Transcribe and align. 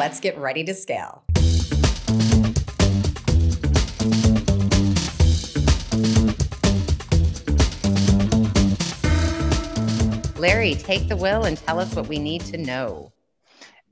let's 0.00 0.18
get 0.18 0.38
ready 0.38 0.64
to 0.64 0.72
scale. 0.72 1.22
Larry, 10.38 10.74
take 10.74 11.06
the 11.08 11.18
wheel 11.20 11.44
and 11.44 11.58
tell 11.58 11.78
us 11.78 11.94
what 11.94 12.08
we 12.08 12.18
need 12.18 12.40
to 12.46 12.56
know. 12.56 13.12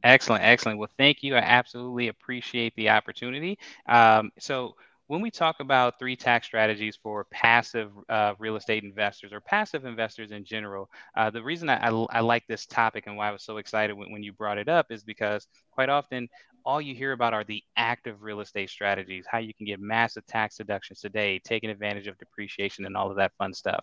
Excellent, 0.02 0.42
excellent. 0.44 0.78
Well, 0.78 0.88
thank 0.96 1.22
you. 1.22 1.36
I 1.36 1.40
absolutely 1.40 2.08
appreciate 2.08 2.74
the 2.74 2.88
opportunity. 2.88 3.58
Um, 3.84 4.30
so, 4.38 4.76
when 5.08 5.22
we 5.22 5.30
talk 5.30 5.56
about 5.60 5.98
three 5.98 6.16
tax 6.16 6.46
strategies 6.46 6.96
for 7.02 7.26
passive 7.32 7.90
uh, 8.08 8.34
real 8.38 8.56
estate 8.56 8.84
investors 8.84 9.32
or 9.32 9.40
passive 9.40 9.84
investors 9.86 10.30
in 10.30 10.44
general, 10.44 10.90
uh, 11.16 11.30
the 11.30 11.42
reason 11.42 11.68
I, 11.68 11.88
I, 11.88 12.06
I, 12.10 12.20
like 12.20 12.46
this 12.46 12.66
topic 12.66 13.06
and 13.06 13.16
why 13.16 13.30
I 13.30 13.32
was 13.32 13.42
so 13.42 13.56
excited 13.56 13.94
when, 13.94 14.12
when 14.12 14.22
you 14.22 14.34
brought 14.34 14.58
it 14.58 14.68
up 14.68 14.86
is 14.90 15.02
because 15.02 15.48
quite 15.70 15.88
often 15.88 16.28
all 16.68 16.82
you 16.82 16.94
hear 16.94 17.12
about 17.12 17.32
are 17.32 17.44
the 17.44 17.64
active 17.78 18.22
real 18.22 18.40
estate 18.40 18.68
strategies, 18.68 19.24
how 19.26 19.38
you 19.38 19.54
can 19.54 19.64
get 19.64 19.80
massive 19.80 20.26
tax 20.26 20.58
deductions 20.58 21.00
today, 21.00 21.40
taking 21.42 21.70
advantage 21.70 22.06
of 22.08 22.18
depreciation 22.18 22.84
and 22.84 22.94
all 22.94 23.08
of 23.10 23.16
that 23.16 23.32
fun 23.38 23.54
stuff. 23.54 23.82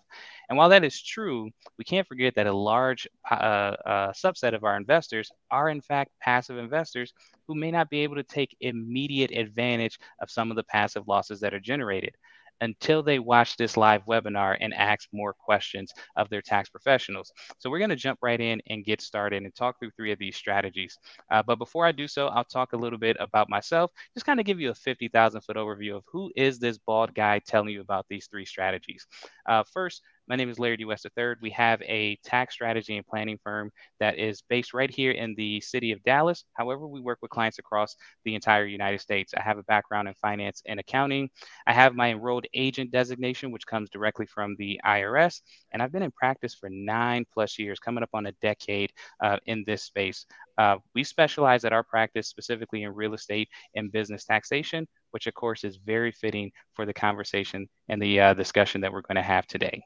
And 0.49 0.57
while 0.57 0.70
that 0.70 0.84
is 0.84 1.02
true, 1.02 1.49
we 1.79 1.84
can't 1.84 2.07
forget 2.07 2.35
that 2.35 2.45
a 2.45 2.53
large 2.53 3.07
uh, 3.31 3.34
uh, 3.34 4.12
subset 4.12 4.53
of 4.53 4.63
our 4.63 4.77
investors 4.77 5.31
are, 5.49 5.70
in 5.70 5.81
fact, 5.81 6.12
passive 6.21 6.59
investors 6.59 7.12
who 7.48 7.55
may 7.55 7.71
not 7.71 7.90
be 7.90 8.02
able 8.02 8.17
to 8.17 8.23
take 8.23 8.55
immediate 8.59 9.31
advantage 9.31 9.98
of 10.21 10.29
some 10.29 10.52
of 10.52 10.55
the 10.55 10.63
passive 10.65 11.07
losses 11.07 11.40
that 11.40 11.55
are 11.55 11.59
generated 11.59 12.15
until 12.61 13.03
they 13.03 13.19
watch 13.19 13.57
this 13.57 13.77
live 13.77 14.05
webinar 14.05 14.57
and 14.59 14.73
ask 14.73 15.07
more 15.13 15.33
questions 15.33 15.91
of 16.15 16.29
their 16.29 16.41
tax 16.41 16.69
professionals. 16.69 17.31
So 17.59 17.69
we're 17.69 17.79
going 17.79 17.89
to 17.89 17.95
jump 17.95 18.19
right 18.21 18.39
in 18.39 18.61
and 18.69 18.85
get 18.85 19.01
started 19.01 19.43
and 19.43 19.53
talk 19.55 19.79
through 19.79 19.91
three 19.97 20.11
of 20.11 20.19
these 20.19 20.35
strategies. 20.35 20.97
Uh, 21.31 21.43
but 21.43 21.57
before 21.57 21.85
I 21.85 21.91
do 21.91 22.07
so, 22.07 22.27
I'll 22.27 22.43
talk 22.45 22.73
a 22.73 22.77
little 22.77 22.99
bit 22.99 23.17
about 23.19 23.49
myself, 23.49 23.91
just 24.13 24.25
kind 24.25 24.39
of 24.39 24.45
give 24.45 24.59
you 24.59 24.70
a 24.71 24.75
50,000 24.75 25.41
foot 25.41 25.57
overview 25.57 25.95
of 25.97 26.03
who 26.12 26.31
is 26.35 26.59
this 26.59 26.77
bald 26.77 27.13
guy 27.13 27.39
telling 27.39 27.70
you 27.70 27.81
about 27.81 28.05
these 28.09 28.27
three 28.27 28.45
strategies. 28.45 29.07
Uh, 29.46 29.63
first, 29.74 30.01
my 30.27 30.35
name 30.35 30.49
is 30.49 30.57
Larry 30.57 30.77
D. 30.77 30.85
West 30.85 31.05
III. 31.18 31.35
We 31.40 31.51
have 31.51 31.82
a 31.84 32.18
tax 32.24 32.55
strategy 32.55 32.98
and 32.98 33.05
planning 33.05 33.38
firm 33.43 33.71
that 33.99 34.18
is 34.18 34.41
based 34.41 34.74
right 34.74 34.90
here 34.90 35.12
in 35.12 35.35
the 35.35 35.62
city 35.62 35.91
of 35.91 36.04
Dallas. 36.04 36.46
However, 36.54 36.87
we 36.87 36.99
work 36.99 37.20
with 37.21 37.29
clients 37.29 37.60
across 37.60 37.96
the 38.24 38.34
entire 38.34 38.65
United 38.65 39.02
States. 39.02 39.34
I 39.37 39.41
have 39.43 39.60
a 39.60 39.63
background 39.63 40.07
in 40.07 40.15
finance 40.15 40.63
and 40.65 40.79
accounting. 40.79 41.29
I 41.68 41.74
have 41.74 41.93
my 41.93 42.10
enrolled 42.10 42.48
agent 42.55 42.91
designation, 42.91 43.52
which 43.52 43.68
comes 43.68 43.90
directly 43.91 44.26
from 44.26 44.55
the 44.57 44.79
IRS. 44.84 45.41
And 45.71 45.82
I've 45.82 45.91
been 45.91 46.02
in 46.02 46.12
practice 46.12 46.55
for 46.55 46.70
nine 46.70 47.26
plus 47.32 47.59
years, 47.59 47.80
coming 47.80 48.04
up 48.04 48.09
on 48.13 48.26
a 48.26 48.32
decade 48.41 48.91
uh, 49.21 49.37
in 49.46 49.63
this 49.68 49.84
space. 49.84 50.26
Uh, 50.57 50.77
we 50.93 51.04
specialize 51.04 51.65
at 51.65 51.74
our 51.74 51.84
practice 51.84 52.27
specifically 52.27 52.84
in 52.84 52.93
real 52.96 53.13
estate 53.13 53.49
and 53.76 53.91
business 53.91 54.26
taxation, 54.26 54.87
which 55.16 55.27
of 55.27 55.34
course 55.34 55.63
is 55.63 55.77
very 55.77 56.12
fitting 56.12 56.52
for 56.74 56.85
the 56.85 56.94
conversation 56.94 57.70
and 57.88 58.02
the 58.02 58.20
uh, 58.20 58.34
discussion 58.34 58.82
that 58.82 58.91
we're 58.91 58.99
going 58.99 59.16
to 59.16 59.21
have 59.21 59.48
today. 59.48 59.82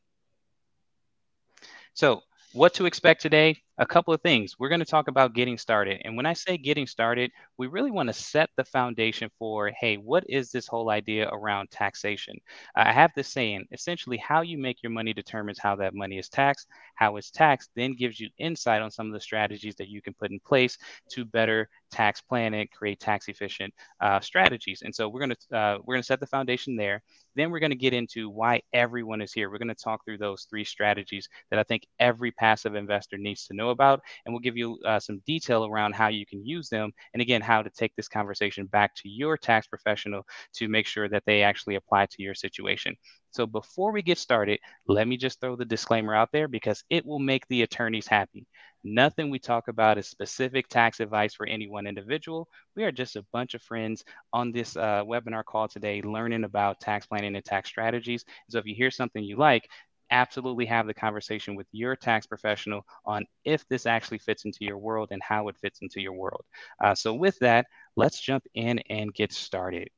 So, 1.94 2.22
what 2.54 2.74
to 2.74 2.88
expect 2.88 3.22
today? 3.22 3.62
A 3.80 3.86
couple 3.86 4.14
of 4.14 4.22
things. 4.22 4.60
We're 4.60 4.68
going 4.68 4.82
to 4.82 4.86
talk 4.86 5.08
about 5.08 5.34
getting 5.34 5.58
started. 5.58 6.02
And 6.04 6.18
when 6.18 6.26
I 6.26 6.34
say 6.34 6.58
getting 6.58 6.86
started, 6.86 7.32
we 7.58 7.68
really 7.68 7.92
want 7.92 8.08
to 8.08 8.14
set 8.14 8.50
the 8.58 8.66
foundation 8.66 9.30
for 9.40 9.72
hey, 9.80 9.96
what 9.96 10.26
is 10.30 10.52
this 10.52 10.68
whole 10.68 10.90
idea 10.90 11.30
around 11.30 11.72
taxation? 11.72 12.36
I 12.76 12.92
have 12.92 13.12
this 13.16 13.30
saying 13.30 13.66
essentially, 13.72 14.18
how 14.18 14.42
you 14.42 14.58
make 14.58 14.84
your 14.84 14.92
money 14.92 15.14
determines 15.14 15.60
how 15.60 15.78
that 15.78 15.96
money 15.96 16.18
is 16.18 16.28
taxed. 16.28 16.68
How 16.96 17.16
it's 17.16 17.32
taxed 17.32 17.72
then 17.76 17.94
gives 17.94 18.20
you 18.20 18.30
insight 18.38 18.82
on 18.82 18.92
some 18.92 19.08
of 19.08 19.14
the 19.14 19.22
strategies 19.22 19.76
that 19.78 19.88
you 19.88 20.02
can 20.02 20.14
put 20.14 20.32
in 20.32 20.42
place 20.42 20.78
to 21.12 21.24
better 21.24 21.70
tax 21.90 22.22
plan 22.22 22.54
and 22.54 22.70
create 22.72 23.00
tax 23.00 23.30
efficient 23.30 23.74
uh, 24.02 24.20
strategies. 24.20 24.82
And 24.84 24.94
so 24.94 25.08
we're 25.08 25.26
going 25.26 25.36
to 25.50 25.58
uh, 25.58 25.78
we're 25.86 25.96
going 25.96 26.04
to 26.04 26.08
set 26.08 26.20
the 26.20 26.28
foundation 26.28 26.76
there. 26.76 27.02
Then 27.36 27.50
we're 27.50 27.60
going 27.60 27.72
to 27.72 27.78
get 27.78 27.94
into 27.94 28.30
why 28.30 28.62
everyone 28.73 29.22
is 29.22 29.32
here. 29.32 29.50
We're 29.50 29.58
going 29.58 29.70
to 29.70 29.76
talk 29.76 30.04
through 30.04 30.18
those 30.18 30.45
three 30.50 30.66
strategies 30.66 31.30
that 31.50 31.60
I 31.60 31.64
think 31.64 31.88
every 32.00 32.32
passive 32.32 32.76
investor 32.76 33.18
needs 33.18 33.48
to 33.48 33.54
know 33.54 33.69
about. 33.70 34.02
And 34.26 34.34
we'll 34.34 34.42
give 34.42 34.58
you 34.58 34.78
uh, 34.86 35.00
some 35.00 35.20
detail 35.26 35.66
around 35.66 35.94
how 35.96 36.08
you 36.10 36.26
can 36.26 36.46
use 36.46 36.70
them. 36.70 36.92
And 37.14 37.22
again, 37.22 37.42
how 37.42 37.62
to 37.62 37.70
take 37.70 37.96
this 37.96 38.08
conversation 38.08 38.66
back 38.66 38.96
to 38.96 39.10
your 39.10 39.38
tax 39.38 39.68
professional 39.68 40.24
to 40.56 40.68
make 40.68 40.86
sure 40.88 41.08
that 41.10 41.24
they 41.26 41.42
actually 41.44 41.76
apply 41.76 42.08
to 42.08 42.22
your 42.24 42.36
situation. 42.36 42.96
So 43.32 43.46
before 43.46 43.92
we 43.92 44.02
get 44.02 44.18
started, 44.18 44.60
let 44.88 45.08
me 45.08 45.18
just 45.18 45.40
throw 45.40 45.56
the 45.56 45.66
disclaimer 45.66 46.16
out 46.16 46.30
there 46.32 46.48
because 46.48 46.84
it 46.90 47.06
will 47.06 47.20
make 47.20 47.48
the 47.48 47.62
attorneys 47.64 48.08
happy. 48.08 48.48
Nothing 48.84 49.30
we 49.30 49.40
talk 49.40 49.68
about 49.68 49.98
is 49.98 50.08
specific 50.08 50.68
tax 50.68 51.00
advice 51.00 51.34
for 51.34 51.46
any 51.46 51.68
one 51.68 51.86
individual. 51.86 52.48
We 52.76 52.84
are 52.84 52.92
just 52.92 53.16
a 53.16 53.26
bunch 53.34 53.54
of 53.54 53.62
friends 53.62 54.04
on 54.32 54.52
this 54.52 54.76
uh, 54.78 55.04
webinar 55.04 55.44
call 55.44 55.68
today 55.68 56.02
learning 56.02 56.44
about 56.44 56.80
tax 56.80 57.06
planning 57.06 57.36
and 57.36 57.44
tax 57.44 57.70
strategies. 57.70 58.24
So 58.50 58.58
if 58.60 58.66
you 58.66 58.76
hear 58.76 58.92
something 58.92 59.24
you 59.24 59.38
like, 59.38 59.68
absolutely 60.11 60.65
have 60.65 60.87
the 60.87 60.93
conversation 60.93 61.55
with 61.55 61.67
your 61.71 61.95
tax 61.95 62.25
professional 62.25 62.86
on 63.05 63.25
if 63.45 63.67
this 63.67 63.86
actually 63.86 64.20
fits 64.20 64.45
into 64.45 64.59
your 64.61 64.77
world 64.77 65.09
and 65.11 65.21
how 65.21 65.47
it 65.47 65.58
fits 65.58 65.80
into 65.81 66.02
your 66.02 66.14
world. 66.14 66.43
Uh, 66.83 66.95
so 66.95 67.14
with 67.14 67.37
that, 67.39 67.65
let's 67.95 68.20
jump 68.20 68.43
in 68.53 68.80
and 68.89 69.14
get 69.14 69.31
started. 69.31 69.89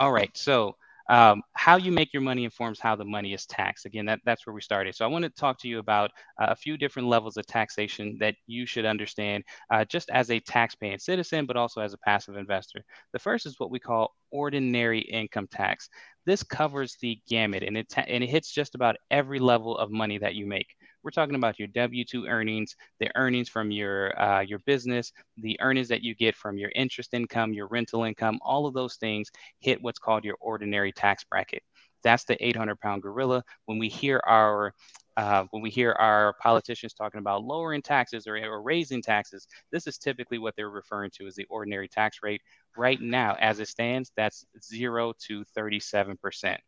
All 0.00 0.12
right, 0.12 0.36
so 0.36 0.76
um, 1.08 1.42
how 1.52 1.76
you 1.76 1.92
make 1.92 2.12
your 2.12 2.22
money 2.22 2.44
informs 2.44 2.80
how 2.80 2.96
the 2.96 3.04
money 3.04 3.34
is 3.34 3.46
taxed. 3.46 3.84
Again, 3.84 4.06
that, 4.06 4.20
that's 4.24 4.46
where 4.46 4.54
we 4.54 4.60
started. 4.60 4.94
So 4.94 5.04
I 5.04 5.08
want 5.08 5.24
to 5.24 5.30
talk 5.30 5.58
to 5.60 5.68
you 5.68 5.78
about 5.78 6.10
uh, 6.40 6.46
a 6.48 6.56
few 6.56 6.76
different 6.76 7.08
levels 7.08 7.36
of 7.36 7.46
taxation 7.46 8.16
that 8.20 8.34
you 8.46 8.66
should 8.66 8.86
understand 8.86 9.44
uh, 9.70 9.84
just 9.84 10.08
as 10.10 10.30
a 10.30 10.40
tax-paying 10.40 10.98
citizen, 10.98 11.46
but 11.46 11.56
also 11.56 11.80
as 11.80 11.92
a 11.92 11.98
passive 11.98 12.36
investor. 12.36 12.84
The 13.12 13.18
first 13.18 13.46
is 13.46 13.60
what 13.60 13.70
we 13.70 13.78
call 13.78 14.14
ordinary 14.30 15.00
income 15.00 15.46
tax. 15.50 15.88
This 16.26 16.42
covers 16.42 16.96
the 17.00 17.18
gamut 17.28 17.62
and 17.62 17.76
it, 17.76 17.92
and 17.96 18.22
it 18.24 18.28
hits 18.30 18.50
just 18.52 18.74
about 18.74 18.96
every 19.10 19.38
level 19.38 19.76
of 19.76 19.90
money 19.90 20.18
that 20.18 20.34
you 20.34 20.46
make. 20.46 20.68
We're 21.02 21.10
talking 21.10 21.34
about 21.34 21.58
your 21.58 21.68
W-2 21.68 22.28
earnings, 22.28 22.74
the 23.00 23.10
earnings 23.14 23.48
from 23.48 23.70
your 23.70 24.18
uh, 24.20 24.40
your 24.40 24.58
business, 24.60 25.12
the 25.36 25.60
earnings 25.60 25.88
that 25.88 26.02
you 26.02 26.14
get 26.14 26.34
from 26.34 26.56
your 26.56 26.70
interest 26.74 27.14
income, 27.14 27.52
your 27.52 27.68
rental 27.68 28.04
income, 28.04 28.38
all 28.42 28.66
of 28.66 28.74
those 28.74 28.96
things 28.96 29.30
hit 29.60 29.82
what's 29.82 29.98
called 29.98 30.24
your 30.24 30.36
ordinary 30.40 30.92
tax 30.92 31.24
bracket. 31.24 31.62
That's 32.02 32.24
the 32.24 32.42
800 32.44 32.80
pound 32.80 33.02
gorilla. 33.02 33.42
When 33.66 33.78
we 33.78 33.88
hear 33.88 34.20
our 34.26 34.74
uh, 35.16 35.44
when 35.50 35.62
we 35.62 35.70
hear 35.70 35.92
our 35.92 36.34
politicians 36.40 36.94
talking 36.94 37.20
about 37.20 37.44
lowering 37.44 37.82
taxes 37.82 38.26
or, 38.26 38.36
or 38.36 38.62
raising 38.62 39.02
taxes, 39.02 39.46
this 39.70 39.86
is 39.86 39.98
typically 39.98 40.38
what 40.38 40.54
they're 40.56 40.70
referring 40.70 41.10
to 41.18 41.26
as 41.26 41.34
the 41.34 41.46
ordinary 41.50 41.88
tax 41.88 42.18
rate. 42.22 42.42
Right 42.76 43.00
now, 43.00 43.36
as 43.40 43.60
it 43.60 43.68
stands, 43.68 44.10
that's 44.16 44.44
zero 44.62 45.12
to 45.26 45.44
37 45.54 46.16
percent. 46.16 46.60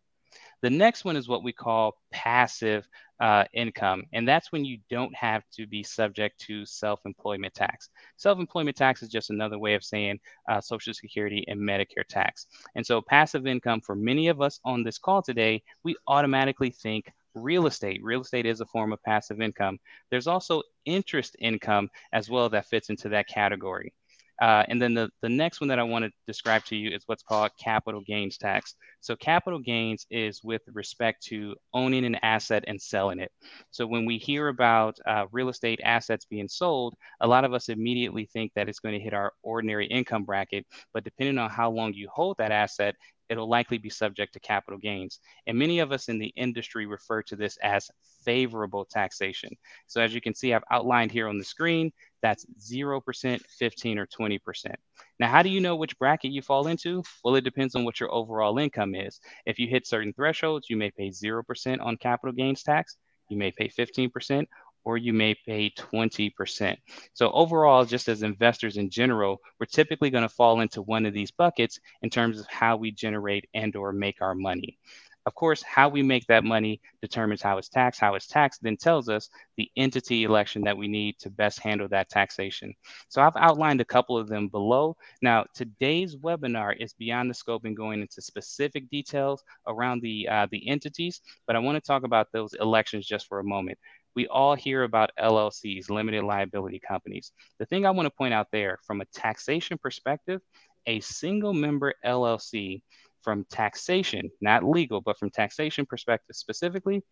The 0.62 0.70
next 0.70 1.04
one 1.04 1.16
is 1.16 1.28
what 1.28 1.44
we 1.44 1.52
call 1.52 1.96
passive 2.10 2.88
uh, 3.20 3.44
income, 3.52 4.04
and 4.12 4.28
that's 4.28 4.52
when 4.52 4.64
you 4.64 4.78
don't 4.90 5.14
have 5.14 5.42
to 5.52 5.66
be 5.66 5.82
subject 5.82 6.38
to 6.46 6.66
self 6.66 7.00
employment 7.06 7.54
tax. 7.54 7.88
Self 8.16 8.38
employment 8.38 8.76
tax 8.76 9.02
is 9.02 9.08
just 9.08 9.30
another 9.30 9.58
way 9.58 9.74
of 9.74 9.84
saying 9.84 10.18
uh, 10.48 10.60
Social 10.60 10.92
Security 10.92 11.44
and 11.48 11.60
Medicare 11.60 12.06
tax. 12.08 12.46
And 12.74 12.84
so, 12.84 13.00
passive 13.00 13.46
income 13.46 13.80
for 13.80 13.94
many 13.96 14.28
of 14.28 14.40
us 14.40 14.60
on 14.64 14.82
this 14.82 14.98
call 14.98 15.22
today, 15.22 15.62
we 15.84 15.96
automatically 16.06 16.70
think 16.70 17.10
real 17.36 17.66
estate. 17.66 18.00
Real 18.02 18.22
estate 18.22 18.46
is 18.46 18.60
a 18.60 18.66
form 18.66 18.92
of 18.92 19.02
passive 19.02 19.40
income. 19.40 19.78
There's 20.10 20.26
also 20.26 20.62
interest 20.84 21.36
income 21.38 21.90
as 22.12 22.28
well 22.28 22.48
that 22.50 22.66
fits 22.66 22.90
into 22.90 23.08
that 23.10 23.28
category. 23.28 23.92
Uh, 24.40 24.64
and 24.68 24.80
then 24.80 24.94
the, 24.94 25.08
the 25.22 25.28
next 25.28 25.60
one 25.60 25.68
that 25.68 25.78
I 25.78 25.82
want 25.82 26.04
to 26.04 26.10
describe 26.26 26.64
to 26.66 26.76
you 26.76 26.90
is 26.90 27.04
what's 27.06 27.22
called 27.22 27.50
capital 27.58 28.00
gains 28.00 28.36
tax. 28.36 28.74
So 29.00 29.16
capital 29.16 29.58
gains 29.58 30.06
is 30.10 30.42
with 30.42 30.62
respect 30.72 31.22
to 31.26 31.54
owning 31.72 32.04
an 32.04 32.16
asset 32.16 32.64
and 32.66 32.80
selling 32.80 33.18
it. 33.18 33.32
So 33.70 33.86
when 33.86 34.04
we 34.04 34.18
hear 34.18 34.48
about 34.48 34.98
uh, 35.06 35.26
real 35.32 35.48
estate 35.48 35.80
assets 35.84 36.24
being 36.24 36.48
sold, 36.48 36.94
a 37.20 37.26
lot 37.26 37.44
of 37.44 37.54
us 37.54 37.68
immediately 37.68 38.26
think 38.26 38.52
that 38.54 38.68
it's 38.68 38.80
going 38.80 38.94
to 38.94 39.04
hit 39.04 39.14
our 39.14 39.32
ordinary 39.42 39.86
income 39.86 40.24
bracket. 40.24 40.66
But 40.92 41.04
depending 41.04 41.38
on 41.38 41.50
how 41.50 41.70
long 41.70 41.94
you 41.94 42.08
hold 42.12 42.36
that 42.38 42.52
asset, 42.52 42.94
it'll 43.28 43.48
likely 43.48 43.78
be 43.78 43.90
subject 43.90 44.32
to 44.34 44.40
capital 44.40 44.78
gains. 44.78 45.20
And 45.46 45.58
many 45.58 45.80
of 45.80 45.92
us 45.92 46.08
in 46.08 46.18
the 46.18 46.32
industry 46.36 46.86
refer 46.86 47.22
to 47.22 47.36
this 47.36 47.56
as 47.62 47.90
favorable 48.24 48.84
taxation. 48.84 49.50
So 49.86 50.00
as 50.00 50.14
you 50.14 50.20
can 50.20 50.34
see, 50.34 50.54
I've 50.54 50.62
outlined 50.70 51.10
here 51.10 51.28
on 51.28 51.38
the 51.38 51.44
screen, 51.44 51.92
that's 52.26 52.44
0%, 52.58 53.40
15, 53.40 53.98
or 53.98 54.06
20%. 54.06 54.74
Now, 55.20 55.28
how 55.28 55.42
do 55.44 55.48
you 55.48 55.60
know 55.60 55.76
which 55.76 55.96
bracket 55.96 56.32
you 56.32 56.42
fall 56.42 56.66
into? 56.66 57.04
Well, 57.22 57.36
it 57.36 57.44
depends 57.44 57.76
on 57.76 57.84
what 57.84 58.00
your 58.00 58.12
overall 58.12 58.58
income 58.58 58.96
is. 58.96 59.20
If 59.46 59.60
you 59.60 59.68
hit 59.68 59.86
certain 59.86 60.12
thresholds, 60.12 60.68
you 60.68 60.76
may 60.76 60.90
pay 60.90 61.10
0% 61.10 61.80
on 61.80 61.96
capital 61.98 62.32
gains 62.32 62.64
tax, 62.64 62.96
you 63.28 63.36
may 63.36 63.52
pay 63.52 63.68
15%, 63.68 64.44
or 64.82 64.98
you 64.98 65.12
may 65.12 65.36
pay 65.46 65.70
20%. 65.70 66.76
So 67.12 67.30
overall, 67.30 67.84
just 67.84 68.08
as 68.08 68.24
investors 68.24 68.76
in 68.76 68.90
general, 68.90 69.40
we're 69.60 69.66
typically 69.66 70.10
going 70.10 70.22
to 70.22 70.28
fall 70.28 70.60
into 70.62 70.82
one 70.82 71.06
of 71.06 71.14
these 71.14 71.30
buckets 71.30 71.78
in 72.02 72.10
terms 72.10 72.40
of 72.40 72.48
how 72.48 72.76
we 72.76 72.90
generate 72.90 73.48
and 73.54 73.76
or 73.76 73.92
make 73.92 74.20
our 74.20 74.34
money. 74.34 74.78
Of 75.26 75.34
course, 75.34 75.62
how 75.62 75.88
we 75.88 76.02
make 76.02 76.26
that 76.28 76.44
money 76.44 76.80
determines 77.02 77.42
how 77.42 77.58
it's 77.58 77.68
taxed. 77.68 78.00
How 78.00 78.14
it's 78.14 78.28
taxed 78.28 78.62
then 78.62 78.76
tells 78.76 79.08
us 79.08 79.28
the 79.56 79.70
entity 79.76 80.22
election 80.22 80.62
that 80.62 80.76
we 80.78 80.86
need 80.86 81.18
to 81.18 81.30
best 81.30 81.58
handle 81.60 81.88
that 81.88 82.08
taxation. 82.08 82.74
So 83.08 83.20
I've 83.20 83.36
outlined 83.36 83.80
a 83.80 83.84
couple 83.84 84.16
of 84.16 84.28
them 84.28 84.48
below. 84.48 84.96
Now, 85.22 85.44
today's 85.54 86.16
webinar 86.16 86.76
is 86.80 86.94
beyond 86.94 87.28
the 87.28 87.34
scope 87.34 87.64
and 87.64 87.76
going 87.76 88.00
into 88.00 88.22
specific 88.22 88.88
details 88.88 89.42
around 89.66 90.00
the, 90.00 90.28
uh, 90.28 90.46
the 90.50 90.68
entities, 90.68 91.20
but 91.46 91.56
I 91.56 91.58
want 91.58 91.76
to 91.76 91.86
talk 91.86 92.04
about 92.04 92.28
those 92.32 92.54
elections 92.54 93.04
just 93.06 93.26
for 93.26 93.40
a 93.40 93.44
moment 93.44 93.78
we 94.14 94.26
all 94.28 94.54
hear 94.54 94.82
about 94.82 95.10
LLCs, 95.18 95.90
limited 95.90 96.24
liability 96.24 96.80
companies. 96.80 97.32
The 97.58 97.66
thing 97.66 97.84
I 97.84 97.90
want 97.90 98.06
to 98.06 98.10
point 98.10 98.32
out 98.32 98.48
there 98.50 98.78
from 98.86 99.02
a 99.02 99.04
taxation 99.06 99.76
perspective, 99.76 100.40
a 100.86 101.00
single 101.00 101.52
member 101.52 101.94
LLC 102.04 102.82
from 103.26 103.44
taxation, 103.50 104.30
not 104.40 104.62
legal, 104.62 105.00
but 105.00 105.18
from 105.18 105.30
taxation 105.30 105.84
perspective 105.84 106.36
specifically, 106.36 107.02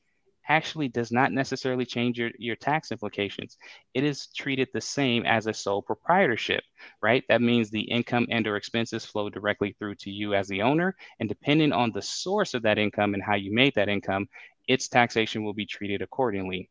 actually 0.48 0.86
does 0.86 1.10
not 1.10 1.32
necessarily 1.32 1.84
change 1.84 2.16
your, 2.16 2.30
your 2.38 2.54
tax 2.54 2.92
implications. 2.92 3.56
It 3.94 4.04
is 4.04 4.28
treated 4.28 4.68
the 4.72 4.80
same 4.80 5.26
as 5.26 5.48
a 5.48 5.52
sole 5.52 5.82
proprietorship, 5.82 6.62
right? 7.02 7.24
That 7.28 7.42
means 7.42 7.68
the 7.68 7.80
income 7.80 8.28
and 8.30 8.46
or 8.46 8.54
expenses 8.54 9.04
flow 9.04 9.28
directly 9.28 9.74
through 9.76 9.96
to 9.96 10.10
you 10.10 10.34
as 10.34 10.46
the 10.46 10.62
owner. 10.62 10.94
And 11.18 11.28
depending 11.28 11.72
on 11.72 11.90
the 11.90 12.02
source 12.02 12.54
of 12.54 12.62
that 12.62 12.78
income 12.78 13.14
and 13.14 13.22
how 13.24 13.34
you 13.34 13.52
made 13.52 13.74
that 13.74 13.88
income, 13.88 14.28
its 14.68 14.86
taxation 14.86 15.42
will 15.42 15.54
be 15.54 15.66
treated 15.66 16.00
accordingly. 16.00 16.70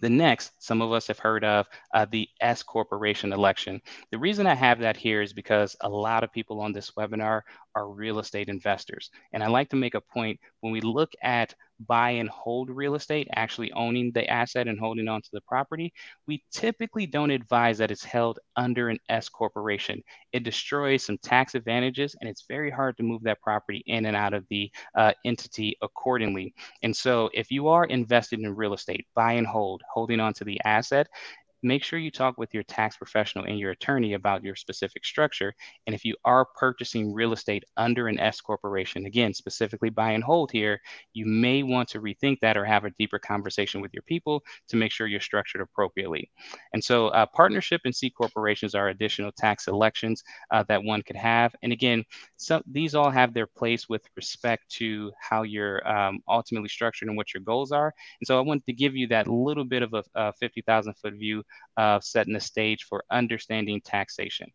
The 0.00 0.10
next, 0.10 0.52
some 0.62 0.82
of 0.82 0.92
us 0.92 1.06
have 1.08 1.18
heard 1.18 1.44
of 1.44 1.66
uh, 1.94 2.06
the 2.10 2.28
S 2.40 2.62
corporation 2.62 3.32
election. 3.32 3.80
The 4.10 4.18
reason 4.18 4.46
I 4.46 4.54
have 4.54 4.80
that 4.80 4.96
here 4.96 5.22
is 5.22 5.32
because 5.32 5.76
a 5.80 5.88
lot 5.88 6.24
of 6.24 6.32
people 6.32 6.60
on 6.60 6.72
this 6.72 6.92
webinar 6.92 7.42
are 7.74 7.88
real 7.88 8.18
estate 8.18 8.48
investors. 8.48 9.10
And 9.32 9.42
I 9.42 9.48
like 9.48 9.70
to 9.70 9.76
make 9.76 9.94
a 9.94 10.00
point 10.00 10.40
when 10.60 10.72
we 10.72 10.80
look 10.80 11.12
at 11.22 11.54
buy 11.86 12.10
and 12.10 12.28
hold 12.28 12.70
real 12.70 12.94
estate, 12.94 13.28
actually 13.34 13.72
owning 13.72 14.10
the 14.12 14.28
asset 14.28 14.68
and 14.68 14.78
holding 14.78 15.08
on 15.08 15.22
to 15.22 15.28
the 15.32 15.40
property, 15.42 15.92
we 16.26 16.42
typically 16.50 17.06
don't 17.06 17.30
advise 17.30 17.78
that 17.78 17.90
it's 17.90 18.04
held 18.04 18.38
under 18.56 18.88
an 18.88 18.98
S 19.08 19.28
corporation. 19.28 20.02
It 20.32 20.42
destroys 20.42 21.04
some 21.04 21.18
tax 21.18 21.54
advantages 21.54 22.16
and 22.20 22.28
it's 22.28 22.44
very 22.48 22.70
hard 22.70 22.96
to 22.96 23.02
move 23.02 23.22
that 23.22 23.40
property 23.40 23.82
in 23.86 24.06
and 24.06 24.16
out 24.16 24.34
of 24.34 24.44
the 24.50 24.70
uh, 24.94 25.12
entity 25.24 25.76
accordingly. 25.82 26.54
And 26.82 26.96
so 26.96 27.30
if 27.34 27.50
you 27.50 27.68
are 27.68 27.84
invested 27.84 28.40
in 28.40 28.54
real 28.54 28.74
estate, 28.74 29.06
buy 29.14 29.32
and 29.34 29.46
hold, 29.46 29.82
holding 29.92 30.20
on 30.20 30.32
to 30.34 30.44
the 30.44 30.60
asset, 30.64 31.08
make 31.62 31.82
sure 31.82 31.98
you 31.98 32.10
talk 32.10 32.38
with 32.38 32.54
your 32.54 32.62
tax 32.64 32.96
professional 32.96 33.44
and 33.44 33.58
your 33.58 33.72
attorney 33.72 34.14
about 34.14 34.44
your 34.44 34.54
specific 34.56 35.04
structure. 35.04 35.54
And 35.86 35.94
if 35.94 36.04
you 36.04 36.14
are 36.24 36.46
purchasing 36.56 37.12
real 37.12 37.32
estate 37.32 37.64
under 37.76 38.08
an 38.08 38.18
S 38.18 38.40
corporation, 38.40 39.06
again, 39.06 39.34
specifically 39.34 39.90
buy 39.90 40.12
and 40.12 40.22
hold 40.22 40.50
here, 40.50 40.80
you 41.12 41.26
may 41.26 41.62
want 41.62 41.88
to 41.90 42.00
rethink 42.00 42.40
that 42.40 42.56
or 42.56 42.64
have 42.64 42.84
a 42.84 42.90
deeper 42.90 43.18
conversation 43.18 43.80
with 43.80 43.92
your 43.92 44.02
people 44.02 44.42
to 44.68 44.76
make 44.76 44.92
sure 44.92 45.06
you're 45.06 45.20
structured 45.20 45.60
appropriately. 45.60 46.30
And 46.72 46.82
so, 46.82 47.08
uh, 47.08 47.26
partnership 47.26 47.80
and 47.84 47.94
C 47.94 48.10
corporations 48.10 48.74
are 48.74 48.88
additional 48.88 49.32
tax 49.32 49.66
elections 49.68 50.22
uh, 50.50 50.64
that 50.68 50.82
one 50.82 51.02
could 51.02 51.16
have. 51.16 51.54
And 51.62 51.72
again, 51.72 52.04
some 52.36 52.62
these 52.66 52.94
all 52.94 53.10
have 53.10 53.34
their 53.34 53.46
place 53.46 53.88
with 53.88 54.02
respect 54.16 54.68
to 54.76 55.12
how 55.18 55.42
you're 55.42 55.86
um, 55.88 56.20
ultimately 56.28 56.68
structured 56.68 57.08
and 57.08 57.16
what 57.16 57.34
your 57.34 57.42
goals 57.42 57.72
are. 57.72 57.92
And 58.20 58.26
so, 58.26 58.38
I 58.38 58.42
wanted 58.42 58.66
to 58.66 58.72
give 58.72 58.94
you 58.94 59.08
that 59.08 59.28
little 59.28 59.64
bit 59.64 59.82
of 59.82 59.94
a, 59.94 60.04
a 60.14 60.32
50,000 60.34 60.94
foot 60.94 61.14
view 61.14 61.42
uh, 61.76 62.00
setting 62.00 62.34
the 62.34 62.40
stage 62.40 62.84
for 62.84 63.04
understanding 63.10 63.80
taxation. 63.84 64.50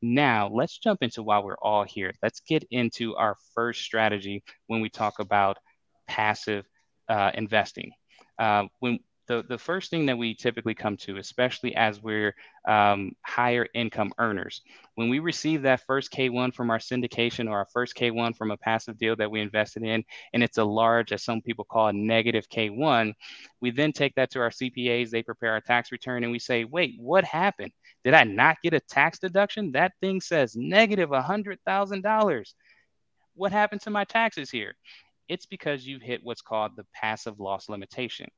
Now, 0.00 0.48
let's 0.52 0.78
jump 0.78 1.02
into 1.02 1.22
why 1.22 1.40
we're 1.40 1.58
all 1.60 1.84
here. 1.84 2.12
Let's 2.22 2.40
get 2.40 2.64
into 2.70 3.16
our 3.16 3.36
first 3.54 3.82
strategy 3.82 4.44
when 4.66 4.80
we 4.80 4.88
talk 4.88 5.18
about 5.18 5.58
passive 6.06 6.64
uh, 7.08 7.32
investing. 7.34 7.90
Uh, 8.38 8.64
when 8.78 9.00
the, 9.28 9.44
the 9.46 9.58
first 9.58 9.90
thing 9.90 10.06
that 10.06 10.16
we 10.16 10.34
typically 10.34 10.74
come 10.74 10.96
to, 10.96 11.18
especially 11.18 11.76
as 11.76 12.02
we're 12.02 12.34
um, 12.66 13.12
higher 13.22 13.66
income 13.74 14.10
earners, 14.18 14.62
when 14.94 15.10
we 15.10 15.18
receive 15.18 15.62
that 15.62 15.84
first 15.86 16.10
K1 16.10 16.54
from 16.54 16.70
our 16.70 16.78
syndication 16.78 17.46
or 17.46 17.58
our 17.58 17.66
first 17.66 17.94
K1 17.94 18.36
from 18.36 18.50
a 18.50 18.56
passive 18.56 18.98
deal 18.98 19.14
that 19.16 19.30
we 19.30 19.40
invested 19.40 19.82
in, 19.82 20.02
and 20.32 20.42
it's 20.42 20.56
a 20.56 20.64
large, 20.64 21.12
as 21.12 21.22
some 21.22 21.42
people 21.42 21.66
call 21.66 21.88
a 21.88 21.92
negative 21.92 22.48
K1, 22.48 23.12
we 23.60 23.70
then 23.70 23.92
take 23.92 24.14
that 24.14 24.30
to 24.30 24.40
our 24.40 24.50
CPAs, 24.50 25.10
they 25.10 25.22
prepare 25.22 25.52
our 25.52 25.60
tax 25.60 25.92
return, 25.92 26.24
and 26.24 26.32
we 26.32 26.38
say, 26.38 26.64
wait, 26.64 26.94
what 26.98 27.24
happened? 27.24 27.72
Did 28.04 28.14
I 28.14 28.24
not 28.24 28.56
get 28.62 28.72
a 28.72 28.80
tax 28.80 29.18
deduction? 29.18 29.72
That 29.72 29.92
thing 30.00 30.22
says 30.22 30.56
negative 30.56 31.10
$100,000. 31.10 32.52
What 33.34 33.52
happened 33.52 33.82
to 33.82 33.90
my 33.90 34.04
taxes 34.04 34.50
here? 34.50 34.74
It's 35.28 35.44
because 35.44 35.86
you've 35.86 36.00
hit 36.00 36.20
what's 36.22 36.40
called 36.40 36.72
the 36.76 36.86
passive 36.94 37.38
loss 37.38 37.68
limitation 37.68 38.28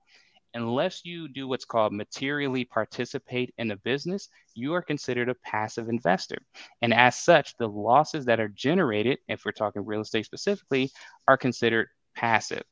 unless 0.54 1.04
you 1.04 1.28
do 1.28 1.46
what's 1.48 1.64
called 1.64 1.92
materially 1.92 2.64
participate 2.64 3.54
in 3.58 3.70
a 3.70 3.76
business, 3.76 4.28
you 4.54 4.74
are 4.74 4.82
considered 4.82 5.28
a 5.28 5.34
passive 5.44 5.88
investor. 5.88 6.38
And 6.82 6.92
as 6.92 7.16
such, 7.16 7.56
the 7.56 7.68
losses 7.68 8.24
that 8.26 8.40
are 8.40 8.48
generated, 8.48 9.18
if 9.28 9.44
we're 9.44 9.52
talking 9.52 9.84
real 9.84 10.00
estate 10.00 10.26
specifically, 10.26 10.90
are 11.28 11.36
considered 11.36 11.88
passive. 12.14 12.62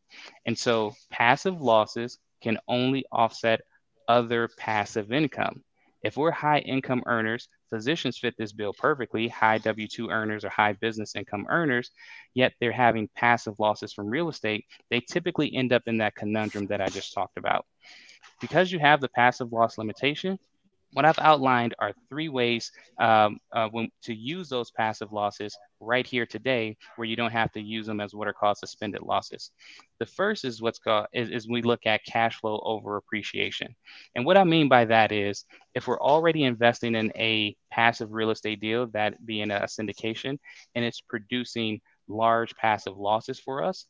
And 0.47 0.59
so 0.59 0.95
passive 1.11 1.61
losses 1.61 2.19
can 2.43 2.59
only 2.69 3.05
offset 3.13 3.61
other 4.09 4.49
passive 4.59 5.13
income. 5.13 5.63
If 6.03 6.17
we're 6.17 6.31
high 6.31 6.61
income 6.61 7.03
earners, 7.07 7.49
physicians 7.70 8.19
fit 8.19 8.35
this 8.38 8.53
bill 8.53 8.73
perfectly, 8.73 9.29
high 9.29 9.59
W 9.59 9.87
2 9.88 10.11
earners 10.11 10.44
or 10.44 10.49
high 10.49 10.73
business 10.75 11.15
income 11.15 11.47
earners, 11.49 11.91
yet 12.35 12.53
they're 12.61 12.73
having 12.73 13.09
passive 13.15 13.59
losses 13.59 13.93
from 13.93 14.09
real 14.09 14.29
estate. 14.29 14.65
They 14.91 15.00
typically 15.00 15.55
end 15.55 15.73
up 15.73 15.82
in 15.87 15.99
that 15.99 16.15
conundrum 16.15 16.67
that 16.67 16.81
I 16.81 16.88
just 16.88 17.12
talked 17.15 17.38
about. 17.38 17.67
Because 18.41 18.70
you 18.70 18.79
have 18.79 19.00
the 19.00 19.09
passive 19.09 19.53
loss 19.53 19.79
limitation, 19.79 20.38
what 20.93 21.05
I've 21.05 21.19
outlined 21.19 21.75
are 21.79 21.93
three 22.08 22.29
ways 22.29 22.73
um, 22.99 23.38
uh, 23.52 23.69
when, 23.69 23.90
to 24.05 24.14
use 24.14 24.49
those 24.49 24.70
passive 24.70 25.12
losses 25.12 25.56
right 25.81 26.06
here 26.06 26.26
today, 26.26 26.76
where 26.96 27.06
you 27.06 27.14
don't 27.14 27.31
have 27.31 27.52
to 27.52 27.61
use 27.61 27.87
them 27.87 28.00
as 28.00 28.14
what 28.14 28.26
are 28.26 28.32
called 28.32 28.56
suspended 28.56 29.02
losses. 29.02 29.50
The 30.00 30.06
first 30.06 30.44
is 30.44 30.62
what's 30.62 30.79
called 30.79 31.06
is, 31.12 31.31
is 31.31 31.49
we 31.49 31.62
look 31.62 31.87
at 31.87 32.05
cash 32.05 32.40
flow 32.40 32.61
over 32.64 32.96
appreciation, 32.96 33.75
and 34.14 34.25
what 34.25 34.38
I 34.38 34.44
mean 34.44 34.69
by 34.69 34.87
that 34.87 35.12
is 35.12 35.44
if 35.75 35.87
we're 35.87 36.00
already 36.00 36.44
investing 36.44 36.94
in 36.94 37.12
a 37.17 37.55
passive 37.70 38.12
real 38.12 38.31
estate 38.31 38.61
deal, 38.61 38.87
that 38.88 39.25
being 39.26 39.50
a 39.50 39.61
syndication, 39.61 40.38
and 40.75 40.84
it's 40.84 41.00
producing 41.00 41.81
large 42.08 42.55
passive 42.56 42.96
losses 42.96 43.38
for 43.38 43.62
us. 43.62 43.87